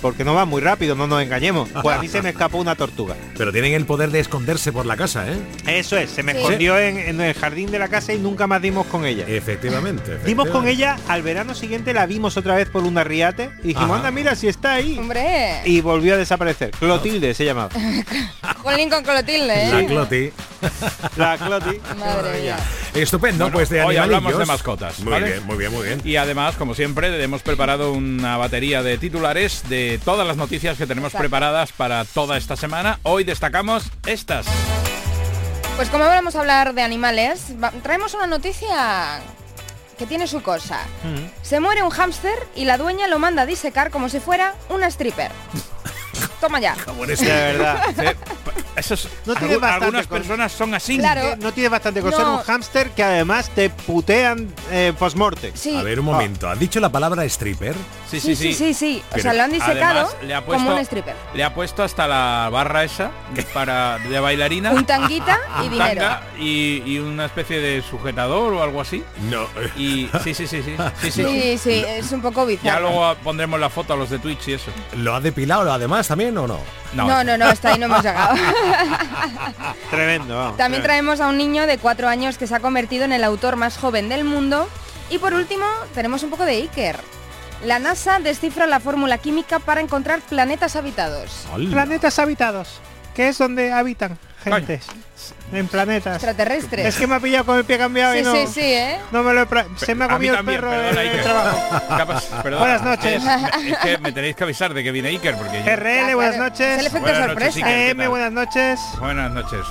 Porque 0.02 0.24
no 0.24 0.34
va 0.34 0.46
muy 0.46 0.62
rápido, 0.62 0.96
no 0.96 1.08
nos 1.08 1.22
engañemos. 1.22 1.70
Pues 1.86 1.98
a 1.98 2.02
mí 2.02 2.08
se 2.08 2.22
me 2.22 2.30
escapó 2.30 2.58
una 2.58 2.76
tortuga. 2.76 3.16
Pero 3.38 3.52
tienen 3.52 3.74
el 3.74 3.86
poder 3.86 4.10
de 4.12 4.20
esconderse 4.20 4.72
por 4.72 4.86
la 4.86 4.98
casa, 4.98 5.26
¿eh? 5.32 5.38
Eso 5.68 5.98
es, 5.98 6.10
se 6.10 6.24
me 6.24 6.32
Sí. 6.34 6.40
escondió 6.40 6.80
en, 6.80 6.98
en 6.98 7.22
el 7.22 7.34
jardín 7.36 7.70
de 7.72 7.78
la 7.80 7.88
casa 7.90 8.12
y 8.14 8.18
nunca 8.18 8.48
más 8.48 8.62
dimos 8.62 8.86
con 8.88 9.06
ella. 9.06 9.26
Efectivamente. 9.28 10.18
Dimos 10.26 10.50
con 10.50 10.68
ella, 10.68 10.98
al 11.08 11.22
verano 11.22 11.54
siguiente 11.54 11.94
la 11.94 12.06
vimos 12.08 12.38
otra 12.38 12.56
vez 12.56 12.70
por 12.70 12.84
una 12.84 13.04
riate 13.04 13.52
y 13.64 13.68
dijimos, 13.70 13.90
Ajá. 13.92 13.96
anda, 13.98 14.12
mira 14.12 14.36
si 14.36 14.48
está 14.48 14.74
ahí. 14.74 14.98
Hombre. 14.98 15.62
Y 15.66 15.82
volvió 15.82 16.16
a 16.16 16.18
desaparecer. 16.18 16.72
Clotilde 16.72 17.34
se 17.34 17.46
llamaba. 17.46 17.70
Jolín 18.64 18.90
con 18.90 19.04
Clotilde, 19.04 19.48
La 19.72 19.82
¿eh? 19.82 19.86
Cloti. 19.86 20.32
La 21.18 21.38
Cloti. 21.38 21.78
Madre 22.00 22.42
mía. 22.42 22.58
Estupendo, 22.94 23.46
Bueno, 23.46 23.54
pues 23.58 23.70
de 23.70 23.84
hoy 23.84 23.98
hablamos 23.98 24.38
de 24.38 24.46
mascotas, 24.46 25.00
Muy 25.00 25.12
¿vale? 25.12 25.28
bien, 25.28 25.46
muy 25.46 25.58
bien, 25.58 25.72
muy 25.72 25.86
bien. 25.86 26.02
Y 26.04 26.16
además, 26.16 26.56
como 26.56 26.74
siempre, 26.74 27.22
hemos 27.24 27.42
preparado 27.42 27.92
una 27.94 28.38
batería 28.38 28.82
de 28.84 28.98
titulares 28.98 29.64
de 29.70 29.85
todas 30.04 30.28
las 30.28 30.38
noticias 30.38 30.78
que 30.78 30.88
tenemos 30.88 31.10
Exacto. 31.10 31.24
preparadas 31.24 31.72
para 31.72 32.06
toda 32.06 32.38
esta 32.38 32.56
semana. 32.56 33.00
Hoy 33.04 33.24
destacamos 33.24 33.84
estas. 34.06 34.46
Pues 35.76 35.90
como 35.90 36.06
vamos 36.06 36.36
a 36.36 36.40
hablar 36.40 36.74
de 36.74 36.82
animales, 36.82 37.54
traemos 37.84 38.14
una 38.14 38.28
noticia 38.28 39.20
que 39.98 40.06
tiene 40.06 40.28
su 40.28 40.42
cosa. 40.42 40.80
Se 41.42 41.60
muere 41.60 41.84
un 41.84 41.90
hámster 41.90 42.38
y 42.56 42.66
la 42.66 42.78
dueña 42.78 43.08
lo 43.08 43.20
manda 43.20 43.44
a 43.44 43.46
disecar 43.46 43.92
como 43.92 44.10
si 44.10 44.20
fuera 44.20 44.56
una 44.70 44.88
stripper. 44.88 45.32
Toma 46.40 46.60
ya. 46.60 46.76
De 46.76 47.16
verdad. 47.26 47.84
Esos, 48.76 49.08
No 49.26 49.36
tiene 49.36 49.56
bastante 49.56 49.86
algunas 49.86 50.08
con- 50.08 50.18
personas 50.18 50.52
son 50.52 50.74
así. 50.74 50.98
Claro. 50.98 51.38
No 51.38 51.54
tiene 51.54 51.70
bastante 51.70 52.02
con 52.02 52.12
ser 52.12 52.22
No. 52.26 52.38
un 52.40 52.44
hámster 52.44 52.90
que 52.92 53.04
además 53.04 53.50
te 53.52 53.70
putean 53.70 54.54
eh, 54.70 54.92
post-morte. 55.00 55.54
Sí. 55.56 55.78
A 55.78 55.82
ver, 55.82 56.00
un 56.00 56.06
momento. 56.06 56.50
¿Has 56.50 56.60
dicho 56.60 56.80
la 56.82 56.90
palabra 56.90 57.24
stripper? 57.26 57.74
Sí, 58.10 58.20
Sí, 58.20 58.36
sí, 58.36 58.54
sí, 58.54 58.74
sí. 58.74 59.02
O 59.16 59.20
sea, 59.20 59.34
lo 59.34 59.44
han 59.44 59.52
disecado 59.52 60.00
Además, 60.02 60.16
le 60.24 60.34
ha 60.36 60.44
puesto, 60.46 60.64
como 60.66 60.76
un 60.76 60.82
stripper. 60.82 61.16
Le 61.34 61.44
ha 61.44 61.54
puesto 61.54 61.84
hasta 61.84 62.08
la 62.08 62.50
barra 62.52 62.84
esa 62.84 63.12
para 63.54 63.98
de 64.00 64.20
bailarina. 64.20 64.72
Un 64.72 64.86
tanguita 64.86 65.40
y 65.66 65.70
dinero. 65.70 66.02
tanga 66.02 66.24
y, 66.38 66.84
y 66.86 67.00
una 67.00 67.26
especie 67.26 67.60
de 67.60 67.82
sujetador 67.82 68.54
o 68.54 68.62
algo 68.64 68.82
así. 68.82 69.04
No. 69.30 69.48
Y 69.78 70.10
sí, 70.24 70.34
sí, 70.34 70.48
sí, 70.48 70.62
sí. 70.64 70.76
sí, 71.02 71.12
sí. 71.12 71.24
Sí, 71.24 71.58
sí, 71.58 71.84
es 71.88 72.12
un 72.12 72.22
poco 72.22 72.42
Ya 72.42 72.46
bizarro. 72.48 72.82
luego 72.90 73.16
pondremos 73.24 73.60
la 73.60 73.70
foto 73.70 73.94
a 73.94 73.96
los 73.96 74.10
de 74.10 74.20
Twitch 74.20 74.48
y 74.50 74.54
eso. 74.54 74.72
¿Lo 74.98 75.16
ha 75.16 75.22
depilado 75.22 75.72
además 75.72 76.08
también 76.08 76.25
o 76.30 76.48
no? 76.48 76.60
No, 76.94 77.24
no, 77.24 77.38
no, 77.38 77.46
hasta 77.46 77.70
ahí 77.70 77.80
no 77.80 77.86
hemos 77.88 78.04
llegado. 78.04 78.36
Tremendo, 79.90 80.38
vamos. 80.38 80.58
También 80.58 80.82
tremendo. 80.82 80.84
traemos 80.84 81.20
a 81.20 81.28
un 81.28 81.38
niño 81.38 81.68
de 81.68 81.78
cuatro 81.78 82.08
años 82.08 82.38
que 82.38 82.48
se 82.48 82.56
ha 82.56 82.60
convertido 82.60 83.04
en 83.06 83.12
el 83.12 83.24
autor 83.24 83.56
más 83.58 83.78
joven 83.78 84.10
del 84.10 84.24
mundo. 84.24 84.68
Y 85.10 85.18
por 85.20 85.34
último, 85.34 85.66
tenemos 85.94 86.24
un 86.24 86.30
poco 86.30 86.46
de 86.46 86.54
Iker. 86.54 86.98
La 87.64 87.80
NASA 87.80 88.20
descifra 88.20 88.66
la 88.68 88.80
fórmula 88.80 89.18
química 89.18 89.60
para 89.60 89.82
encontrar 89.82 90.22
planetas 90.22 90.76
habitados. 90.76 91.48
Hola. 91.54 91.70
Planetas 91.70 92.20
habitados, 92.20 92.80
que 93.14 93.28
es 93.30 93.38
donde 93.38 93.72
habitan 93.72 94.18
gentes. 94.44 94.88
En 95.54 95.68
planetas. 95.68 96.16
Extraterrestres. 96.16 96.86
Es 96.88 96.96
que 96.98 97.08
me 97.08 97.16
ha 97.16 97.20
pillado 97.20 97.46
con 97.46 97.58
el 97.58 97.66
pie 97.66 97.78
cambiado 97.78 98.16
y 98.16 98.20
Sí, 98.20 98.24
no, 98.26 98.34
sí, 98.36 98.48
sí, 98.48 98.62
¿eh? 98.62 98.98
no 99.12 99.24
me 99.24 99.34
lo 99.34 99.44
he 99.44 99.48
Se 99.78 99.94
me 99.96 100.06
ha 100.06 100.08
comido 100.10 100.38
el 100.38 100.44
perro 100.46 100.70
perdona, 100.72 101.02
Iker. 101.02 101.24
trabajo. 101.24 102.42
Perdona. 102.44 102.58
Buenas 102.60 102.82
noches. 102.84 103.24
Es, 103.24 103.66
es 103.72 103.78
que 103.78 103.98
me 104.00 104.12
tenéis 104.12 104.36
que 104.36 104.44
avisar 104.44 104.74
de 104.74 104.84
que 104.84 104.92
viene 104.92 105.10
Iker 105.10 105.36
porque 105.38 105.64
yo- 105.64 105.76
RL, 105.76 106.16
buenas 106.16 106.36
claro. 106.36 106.50
noches. 106.50 106.68
Es 106.68 106.80
el 106.80 106.86
efecto 106.88 107.02
Buenas 107.02 107.26
sorpresa. 107.28 107.60
noches, 107.60 107.64
Iker. 107.92 108.10
buenas 108.10 108.32
noches. 108.32 108.80
Buenas 109.00 109.32
noches. 109.32 109.66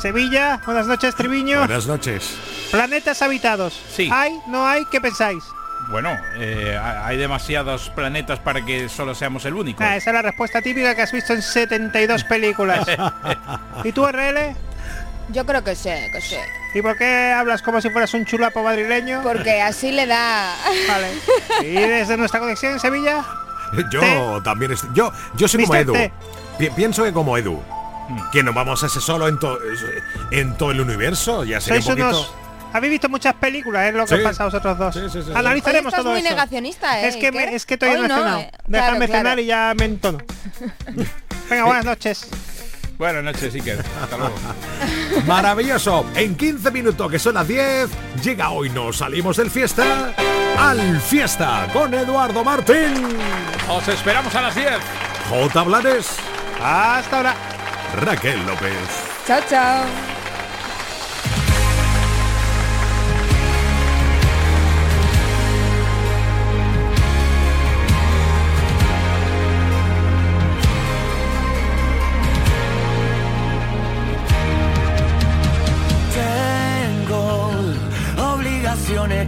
Sevilla, 0.00 0.60
buenas 0.64 0.86
noches, 0.86 1.14
Triviño. 1.16 1.58
Buenas 1.58 1.86
noches. 1.86 2.34
Planetas 2.70 3.20
habitados. 3.20 3.78
Sí. 3.90 4.08
¿Hay? 4.12 4.38
¿No 4.46 4.66
hay? 4.66 4.84
¿Qué 4.86 5.00
pensáis? 5.00 5.42
Bueno, 5.90 6.10
eh, 6.36 6.78
ha- 6.80 7.06
hay 7.06 7.16
demasiados 7.16 7.90
planetas 7.90 8.38
para 8.38 8.64
que 8.64 8.88
solo 8.88 9.14
seamos 9.16 9.44
el 9.46 9.54
único. 9.54 9.82
Ah, 9.82 9.96
esa 9.96 10.10
es 10.10 10.14
la 10.14 10.22
respuesta 10.22 10.62
típica 10.62 10.94
que 10.94 11.02
has 11.02 11.10
visto 11.12 11.32
en 11.32 11.42
72 11.42 12.22
películas. 12.24 12.86
¿Y 13.84 13.90
tú, 13.92 14.06
RL? 14.06 14.54
Yo 15.30 15.44
creo 15.44 15.62
que 15.62 15.74
sí, 15.76 15.90
que 16.12 16.20
sí. 16.20 16.36
¿Y 16.74 16.80
por 16.82 16.96
qué 16.96 17.32
hablas 17.32 17.60
como 17.62 17.80
si 17.80 17.90
fueras 17.90 18.14
un 18.14 18.24
chulapo 18.24 18.62
madrileño? 18.62 19.22
Porque 19.22 19.60
así 19.60 19.90
le 19.92 20.06
da... 20.06 20.54
Vale. 20.88 21.08
¿Y 21.62 21.74
desde 21.74 22.16
nuestra 22.16 22.40
conexión 22.40 22.72
en 22.72 22.80
Sevilla? 22.80 23.24
Yo 23.90 24.00
¿Té? 24.00 24.16
también 24.44 24.72
estoy. 24.72 24.88
Yo, 24.94 25.12
yo 25.36 25.46
soy 25.48 25.62
como 25.64 25.74
Edu. 25.74 25.92
Té. 25.92 26.12
Pienso 26.74 27.04
que 27.04 27.12
como 27.12 27.36
Edu. 27.36 27.62
Que 28.32 28.42
nos 28.42 28.54
vamos 28.54 28.82
a 28.82 28.86
ese 28.86 29.00
solo 29.00 29.28
en, 29.28 29.38
to- 29.38 29.58
en 30.30 30.56
todo 30.56 30.70
el 30.70 30.80
universo. 30.80 31.44
Ya 31.44 31.60
sería 31.60 31.80
un 31.80 31.84
poquito. 31.86 32.08
unos... 32.08 32.32
Habéis 32.72 32.92
visto 32.92 33.08
muchas 33.10 33.34
películas, 33.34 33.88
es 33.88 33.94
lo 33.94 34.06
que 34.06 34.16
Sí. 34.16 34.22
pasa 34.22 34.42
a 34.42 34.46
vosotros 34.46 34.78
dos. 34.78 34.94
Sí, 34.94 35.00
sí, 35.04 35.10
sí, 35.10 35.22
sí. 35.26 35.32
Analizaremos 35.34 35.86
Hoy 35.86 35.88
estás 35.88 36.02
todo 36.04 36.12
muy 36.12 36.20
eso. 36.20 36.30
negacionista, 36.30 37.00
¿eh? 37.02 37.08
Es 37.08 37.16
que, 37.16 37.32
me- 37.32 37.54
es 37.54 37.66
que 37.66 37.76
todavía 37.78 38.00
Hoy 38.02 38.08
no 38.08 38.14
he 38.14 38.18
cenado. 38.18 38.38
eh. 38.40 38.50
Déjame 38.66 38.96
Claro, 38.96 39.06
cenar 39.06 39.22
claro. 39.22 39.40
y 39.42 39.46
ya 39.46 39.74
me 39.78 39.84
entono. 39.86 40.18
Venga, 41.50 41.64
buenas 41.64 41.84
noches. 41.84 42.28
Buenas 42.98 43.22
noches, 43.22 43.54
Iker. 43.54 43.84
Hasta 44.02 44.16
luego. 44.16 44.34
Maravilloso. 45.26 46.04
En 46.16 46.34
15 46.34 46.70
minutos, 46.72 47.10
que 47.10 47.18
son 47.18 47.34
las 47.34 47.46
10, 47.46 47.88
llega 48.24 48.50
hoy 48.50 48.70
nos 48.70 48.96
salimos 48.98 49.36
del 49.36 49.50
fiesta 49.50 50.12
al 50.58 51.00
fiesta 51.00 51.68
con 51.72 51.94
Eduardo 51.94 52.42
Martín, 52.42 52.94
Os 53.68 53.86
esperamos 53.86 54.34
a 54.34 54.42
las 54.42 54.54
10. 54.56 54.70
J. 55.30 55.62
Blanes, 55.62 56.16
Hasta 56.60 57.16
ahora. 57.16 57.34
Raquel 58.00 58.44
López. 58.44 58.72
Chao, 59.26 59.40
chao. 59.48 60.07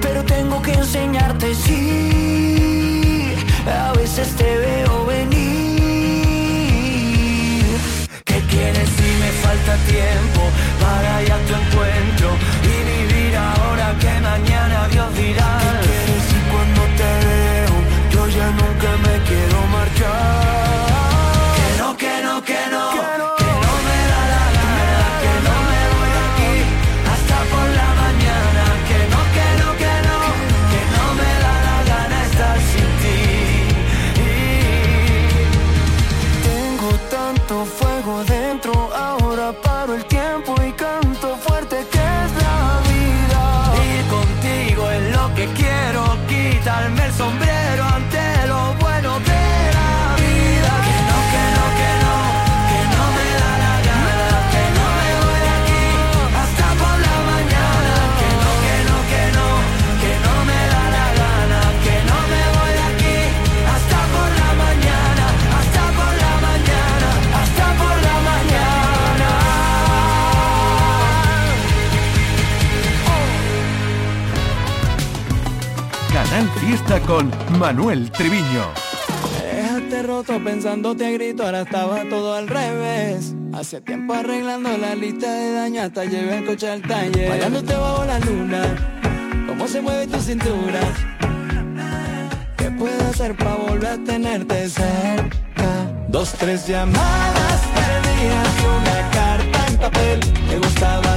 Pero 0.00 0.22
tengo 0.24 0.60
que 0.62 0.72
enseñarte. 0.72 1.54
Sí, 1.54 3.34
a 3.66 3.92
veces 3.92 4.28
te 4.36 4.56
veo 4.58 5.06
venir. 5.06 5.42
¿Qué 8.24 8.40
quieres 8.50 8.88
si 8.96 9.08
me 9.22 9.30
falta 9.44 9.76
tiempo 9.88 10.42
para 10.80 11.22
ir 11.22 11.32
a 11.32 11.38
tu 11.46 11.54
encuentro 11.54 11.81
Con 77.00 77.32
Manuel 77.58 78.10
Triviño. 78.10 78.66
Déjate 79.42 80.02
roto 80.02 80.38
pensándote 80.44 81.06
a 81.06 81.10
grito, 81.10 81.42
ahora 81.42 81.62
estaba 81.62 82.04
todo 82.04 82.34
al 82.34 82.46
revés. 82.46 83.34
Hace 83.54 83.80
tiempo 83.80 84.12
arreglando 84.12 84.76
la 84.76 84.94
lista 84.94 85.32
de 85.32 85.54
daño, 85.54 85.82
hasta 85.82 86.04
llevé 86.04 86.38
el 86.38 86.44
coche 86.44 86.70
al 86.70 86.82
taller. 86.82 87.30
Bailándote 87.30 87.74
bajo 87.74 88.04
la 88.04 88.18
luna, 88.20 88.62
cómo 89.48 89.66
se 89.66 89.80
mueve 89.80 90.06
tu 90.06 90.20
cintura. 90.20 90.80
¿Qué 92.58 92.70
puedo 92.70 93.08
hacer 93.08 93.36
para 93.36 93.54
volver 93.54 93.86
a 93.88 94.04
tenerte 94.04 94.68
cerca? 94.68 95.90
Dos, 96.08 96.32
tres 96.38 96.66
llamadas 96.66 97.60
perdidas 97.74 98.48
y 98.60 98.66
una 98.66 99.10
carta 99.10 99.66
en 99.66 99.76
papel. 99.78 100.20
Me 100.46 100.58
gustaba 100.58 101.16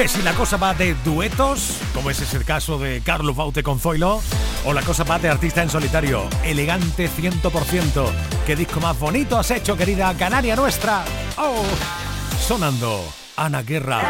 Que 0.00 0.08
si 0.08 0.22
la 0.22 0.32
cosa 0.32 0.56
va 0.56 0.72
de 0.72 0.94
duetos, 1.04 1.76
como 1.92 2.08
ese 2.08 2.24
es 2.24 2.32
el 2.32 2.46
caso 2.46 2.78
de 2.78 3.02
Carlos 3.02 3.36
Baute 3.36 3.62
con 3.62 3.78
Zoilo, 3.78 4.22
o 4.64 4.72
la 4.72 4.80
cosa 4.80 5.04
va 5.04 5.18
de 5.18 5.28
artista 5.28 5.62
en 5.62 5.68
solitario, 5.68 6.26
elegante 6.42 7.06
100%. 7.06 8.06
¿Qué 8.46 8.56
disco 8.56 8.80
más 8.80 8.98
bonito 8.98 9.38
has 9.38 9.50
hecho, 9.50 9.76
querida 9.76 10.14
Canaria 10.14 10.56
nuestra? 10.56 11.04
Oh, 11.36 11.62
sonando 12.40 13.04
Ana 13.36 13.62
Guerra. 13.62 14.00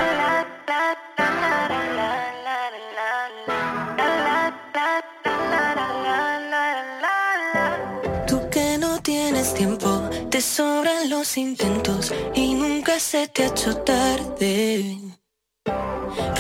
Tú 8.29 8.49
que 8.49 8.79
no 8.79 9.03
tienes 9.03 9.55
tiempo, 9.55 10.09
te 10.31 10.41
sobran 10.41 11.11
los 11.11 11.37
intentos 11.37 12.15
y 12.33 12.55
nunca 12.55 13.01
se 13.01 13.27
te 13.27 13.43
ha 13.43 13.47
hecho 13.49 13.77
tarde. 13.79 15.20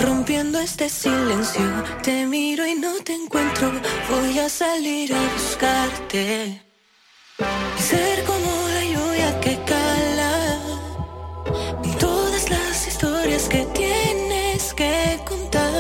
Rompiendo 0.02 0.58
este 0.60 0.88
silencio, 0.88 1.62
te 2.02 2.26
miro 2.26 2.66
y 2.66 2.74
no 2.74 2.94
te 3.02 3.14
encuentro, 3.14 3.70
voy 4.08 4.38
a 4.38 4.48
salir 4.48 5.12
a 5.14 5.20
buscarte. 5.34 6.62
Y 7.78 7.82
ser 7.82 8.24
como 8.24 8.50
la 8.74 8.84
lluvia 8.84 9.40
que 9.40 9.58
cala, 9.64 10.60
en 11.84 11.98
todas 11.98 12.48
las 12.50 12.86
historias 12.86 13.48
que 13.48 13.64
tienes 13.66 14.74
que 14.74 15.20
contar. 15.24 15.70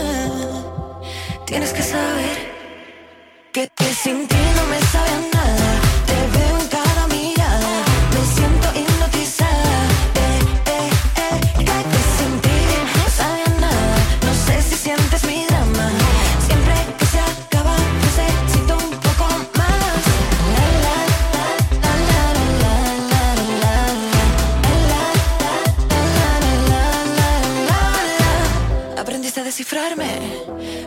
Tienes 1.46 1.72
que 1.72 1.82
saber 1.82 2.38
que, 3.52 3.68
que 3.76 3.94
sin 3.94 4.26
ti 4.28 4.36
no 4.56 4.66
me 4.66 4.80
sabe 4.92 5.29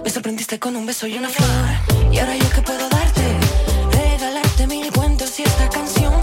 me 0.03 0.09
sorprendiste 0.09 0.57
con 0.57 0.75
un 0.75 0.85
beso 0.87 1.05
y 1.05 1.15
una 1.15 1.29
flor. 1.29 2.11
Y 2.11 2.17
ahora 2.17 2.35
yo 2.35 2.49
qué 2.55 2.61
puedo 2.63 2.89
darte, 2.89 3.21
regalarte 3.91 4.65
mil 4.65 4.91
cuentos 4.91 5.39
y 5.39 5.43
esta 5.43 5.69
canción 5.69 6.22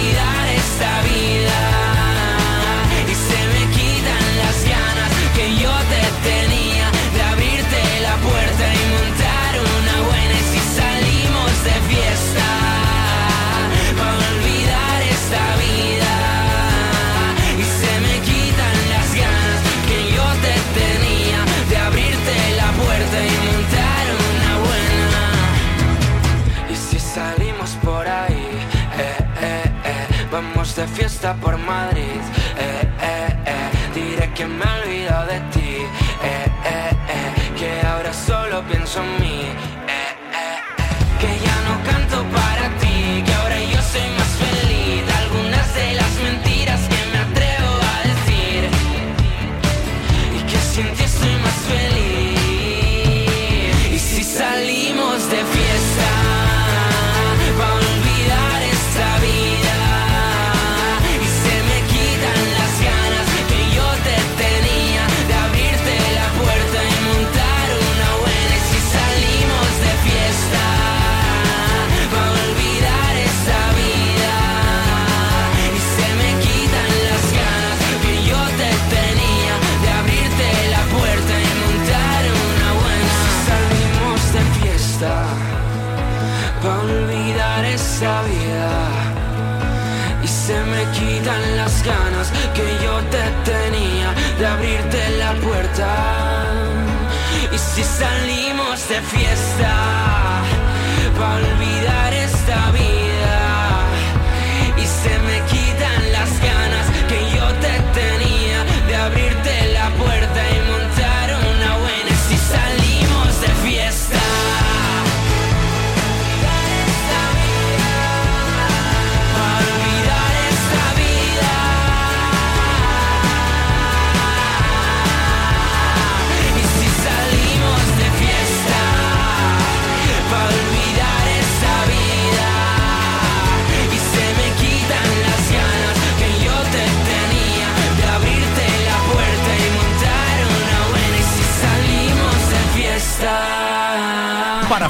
Y 3.07 3.13
se 3.13 3.39
me 3.53 3.61
quitan 3.75 4.25
las 4.41 4.57
ganas 4.65 5.11
que 5.35 5.45
yo 5.61 5.71
te 5.91 6.50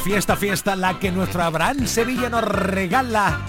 fiesta, 0.02 0.36
fiesta, 0.36 0.76
la 0.76 1.00
que 1.00 1.12
nuestro 1.12 1.44
Abraham 1.44 1.86
Sevilla 1.86 2.30
nos 2.30 2.44
regala. 2.44 3.40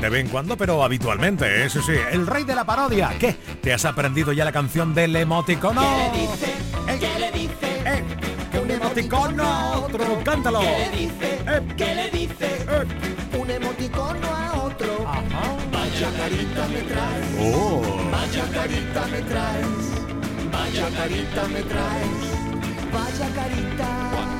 De 0.00 0.08
vez 0.08 0.24
en 0.24 0.30
cuando, 0.30 0.56
pero 0.56 0.82
habitualmente, 0.82 1.64
eso 1.64 1.80
sí. 1.80 1.92
El 2.10 2.26
rey 2.26 2.44
de 2.44 2.54
la 2.54 2.64
parodia. 2.64 3.16
¿Qué? 3.18 3.34
¿Te 3.62 3.72
has 3.72 3.84
aprendido 3.84 4.32
ya 4.32 4.44
la 4.44 4.52
canción 4.52 4.94
del 4.94 5.14
emoticono? 5.16 5.80
¿Qué 5.80 6.10
le 6.12 6.20
dice? 6.20 6.54
¿Qué 6.98 7.18
le 7.18 7.32
dice? 7.32 7.56
que 8.50 8.58
un 8.58 8.70
emoticono 8.70 9.44
a 9.44 9.78
otro. 9.78 10.22
Cántalo. 10.24 10.60
¿Qué 10.60 10.88
le 10.90 10.96
dice? 10.96 11.42
¿Qué 11.76 11.94
le 11.94 12.10
dice? 12.10 12.66
Un 13.38 13.50
emoticono 13.50 14.26
a 14.28 14.62
otro. 14.64 15.04
Vaya 15.72 16.10
carita 16.18 16.68
me 16.68 16.80
traes. 16.82 17.54
Oh. 17.54 17.82
Vaya 18.10 18.44
carita 18.52 19.06
me 19.06 19.20
traes. 19.22 19.76
Vaya 20.52 20.88
carita 20.96 21.48
me 21.48 21.62
traes. 21.62 22.46
Vaya 22.92 23.34
carita. 23.34 24.35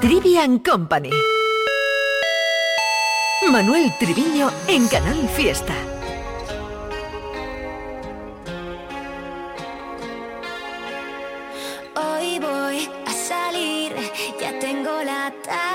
Trivian 0.00 0.60
Company. 0.60 1.10
Manuel 3.50 3.92
Triviño 3.98 4.48
en 4.68 4.86
Canal 4.86 5.28
Fiesta. 5.28 5.74
Hoy 11.96 12.38
voy 12.38 12.88
a 13.06 13.12
salir, 13.12 13.92
ya 14.40 14.56
tengo 14.60 15.02
la 15.02 15.32
táctica. 15.42 15.67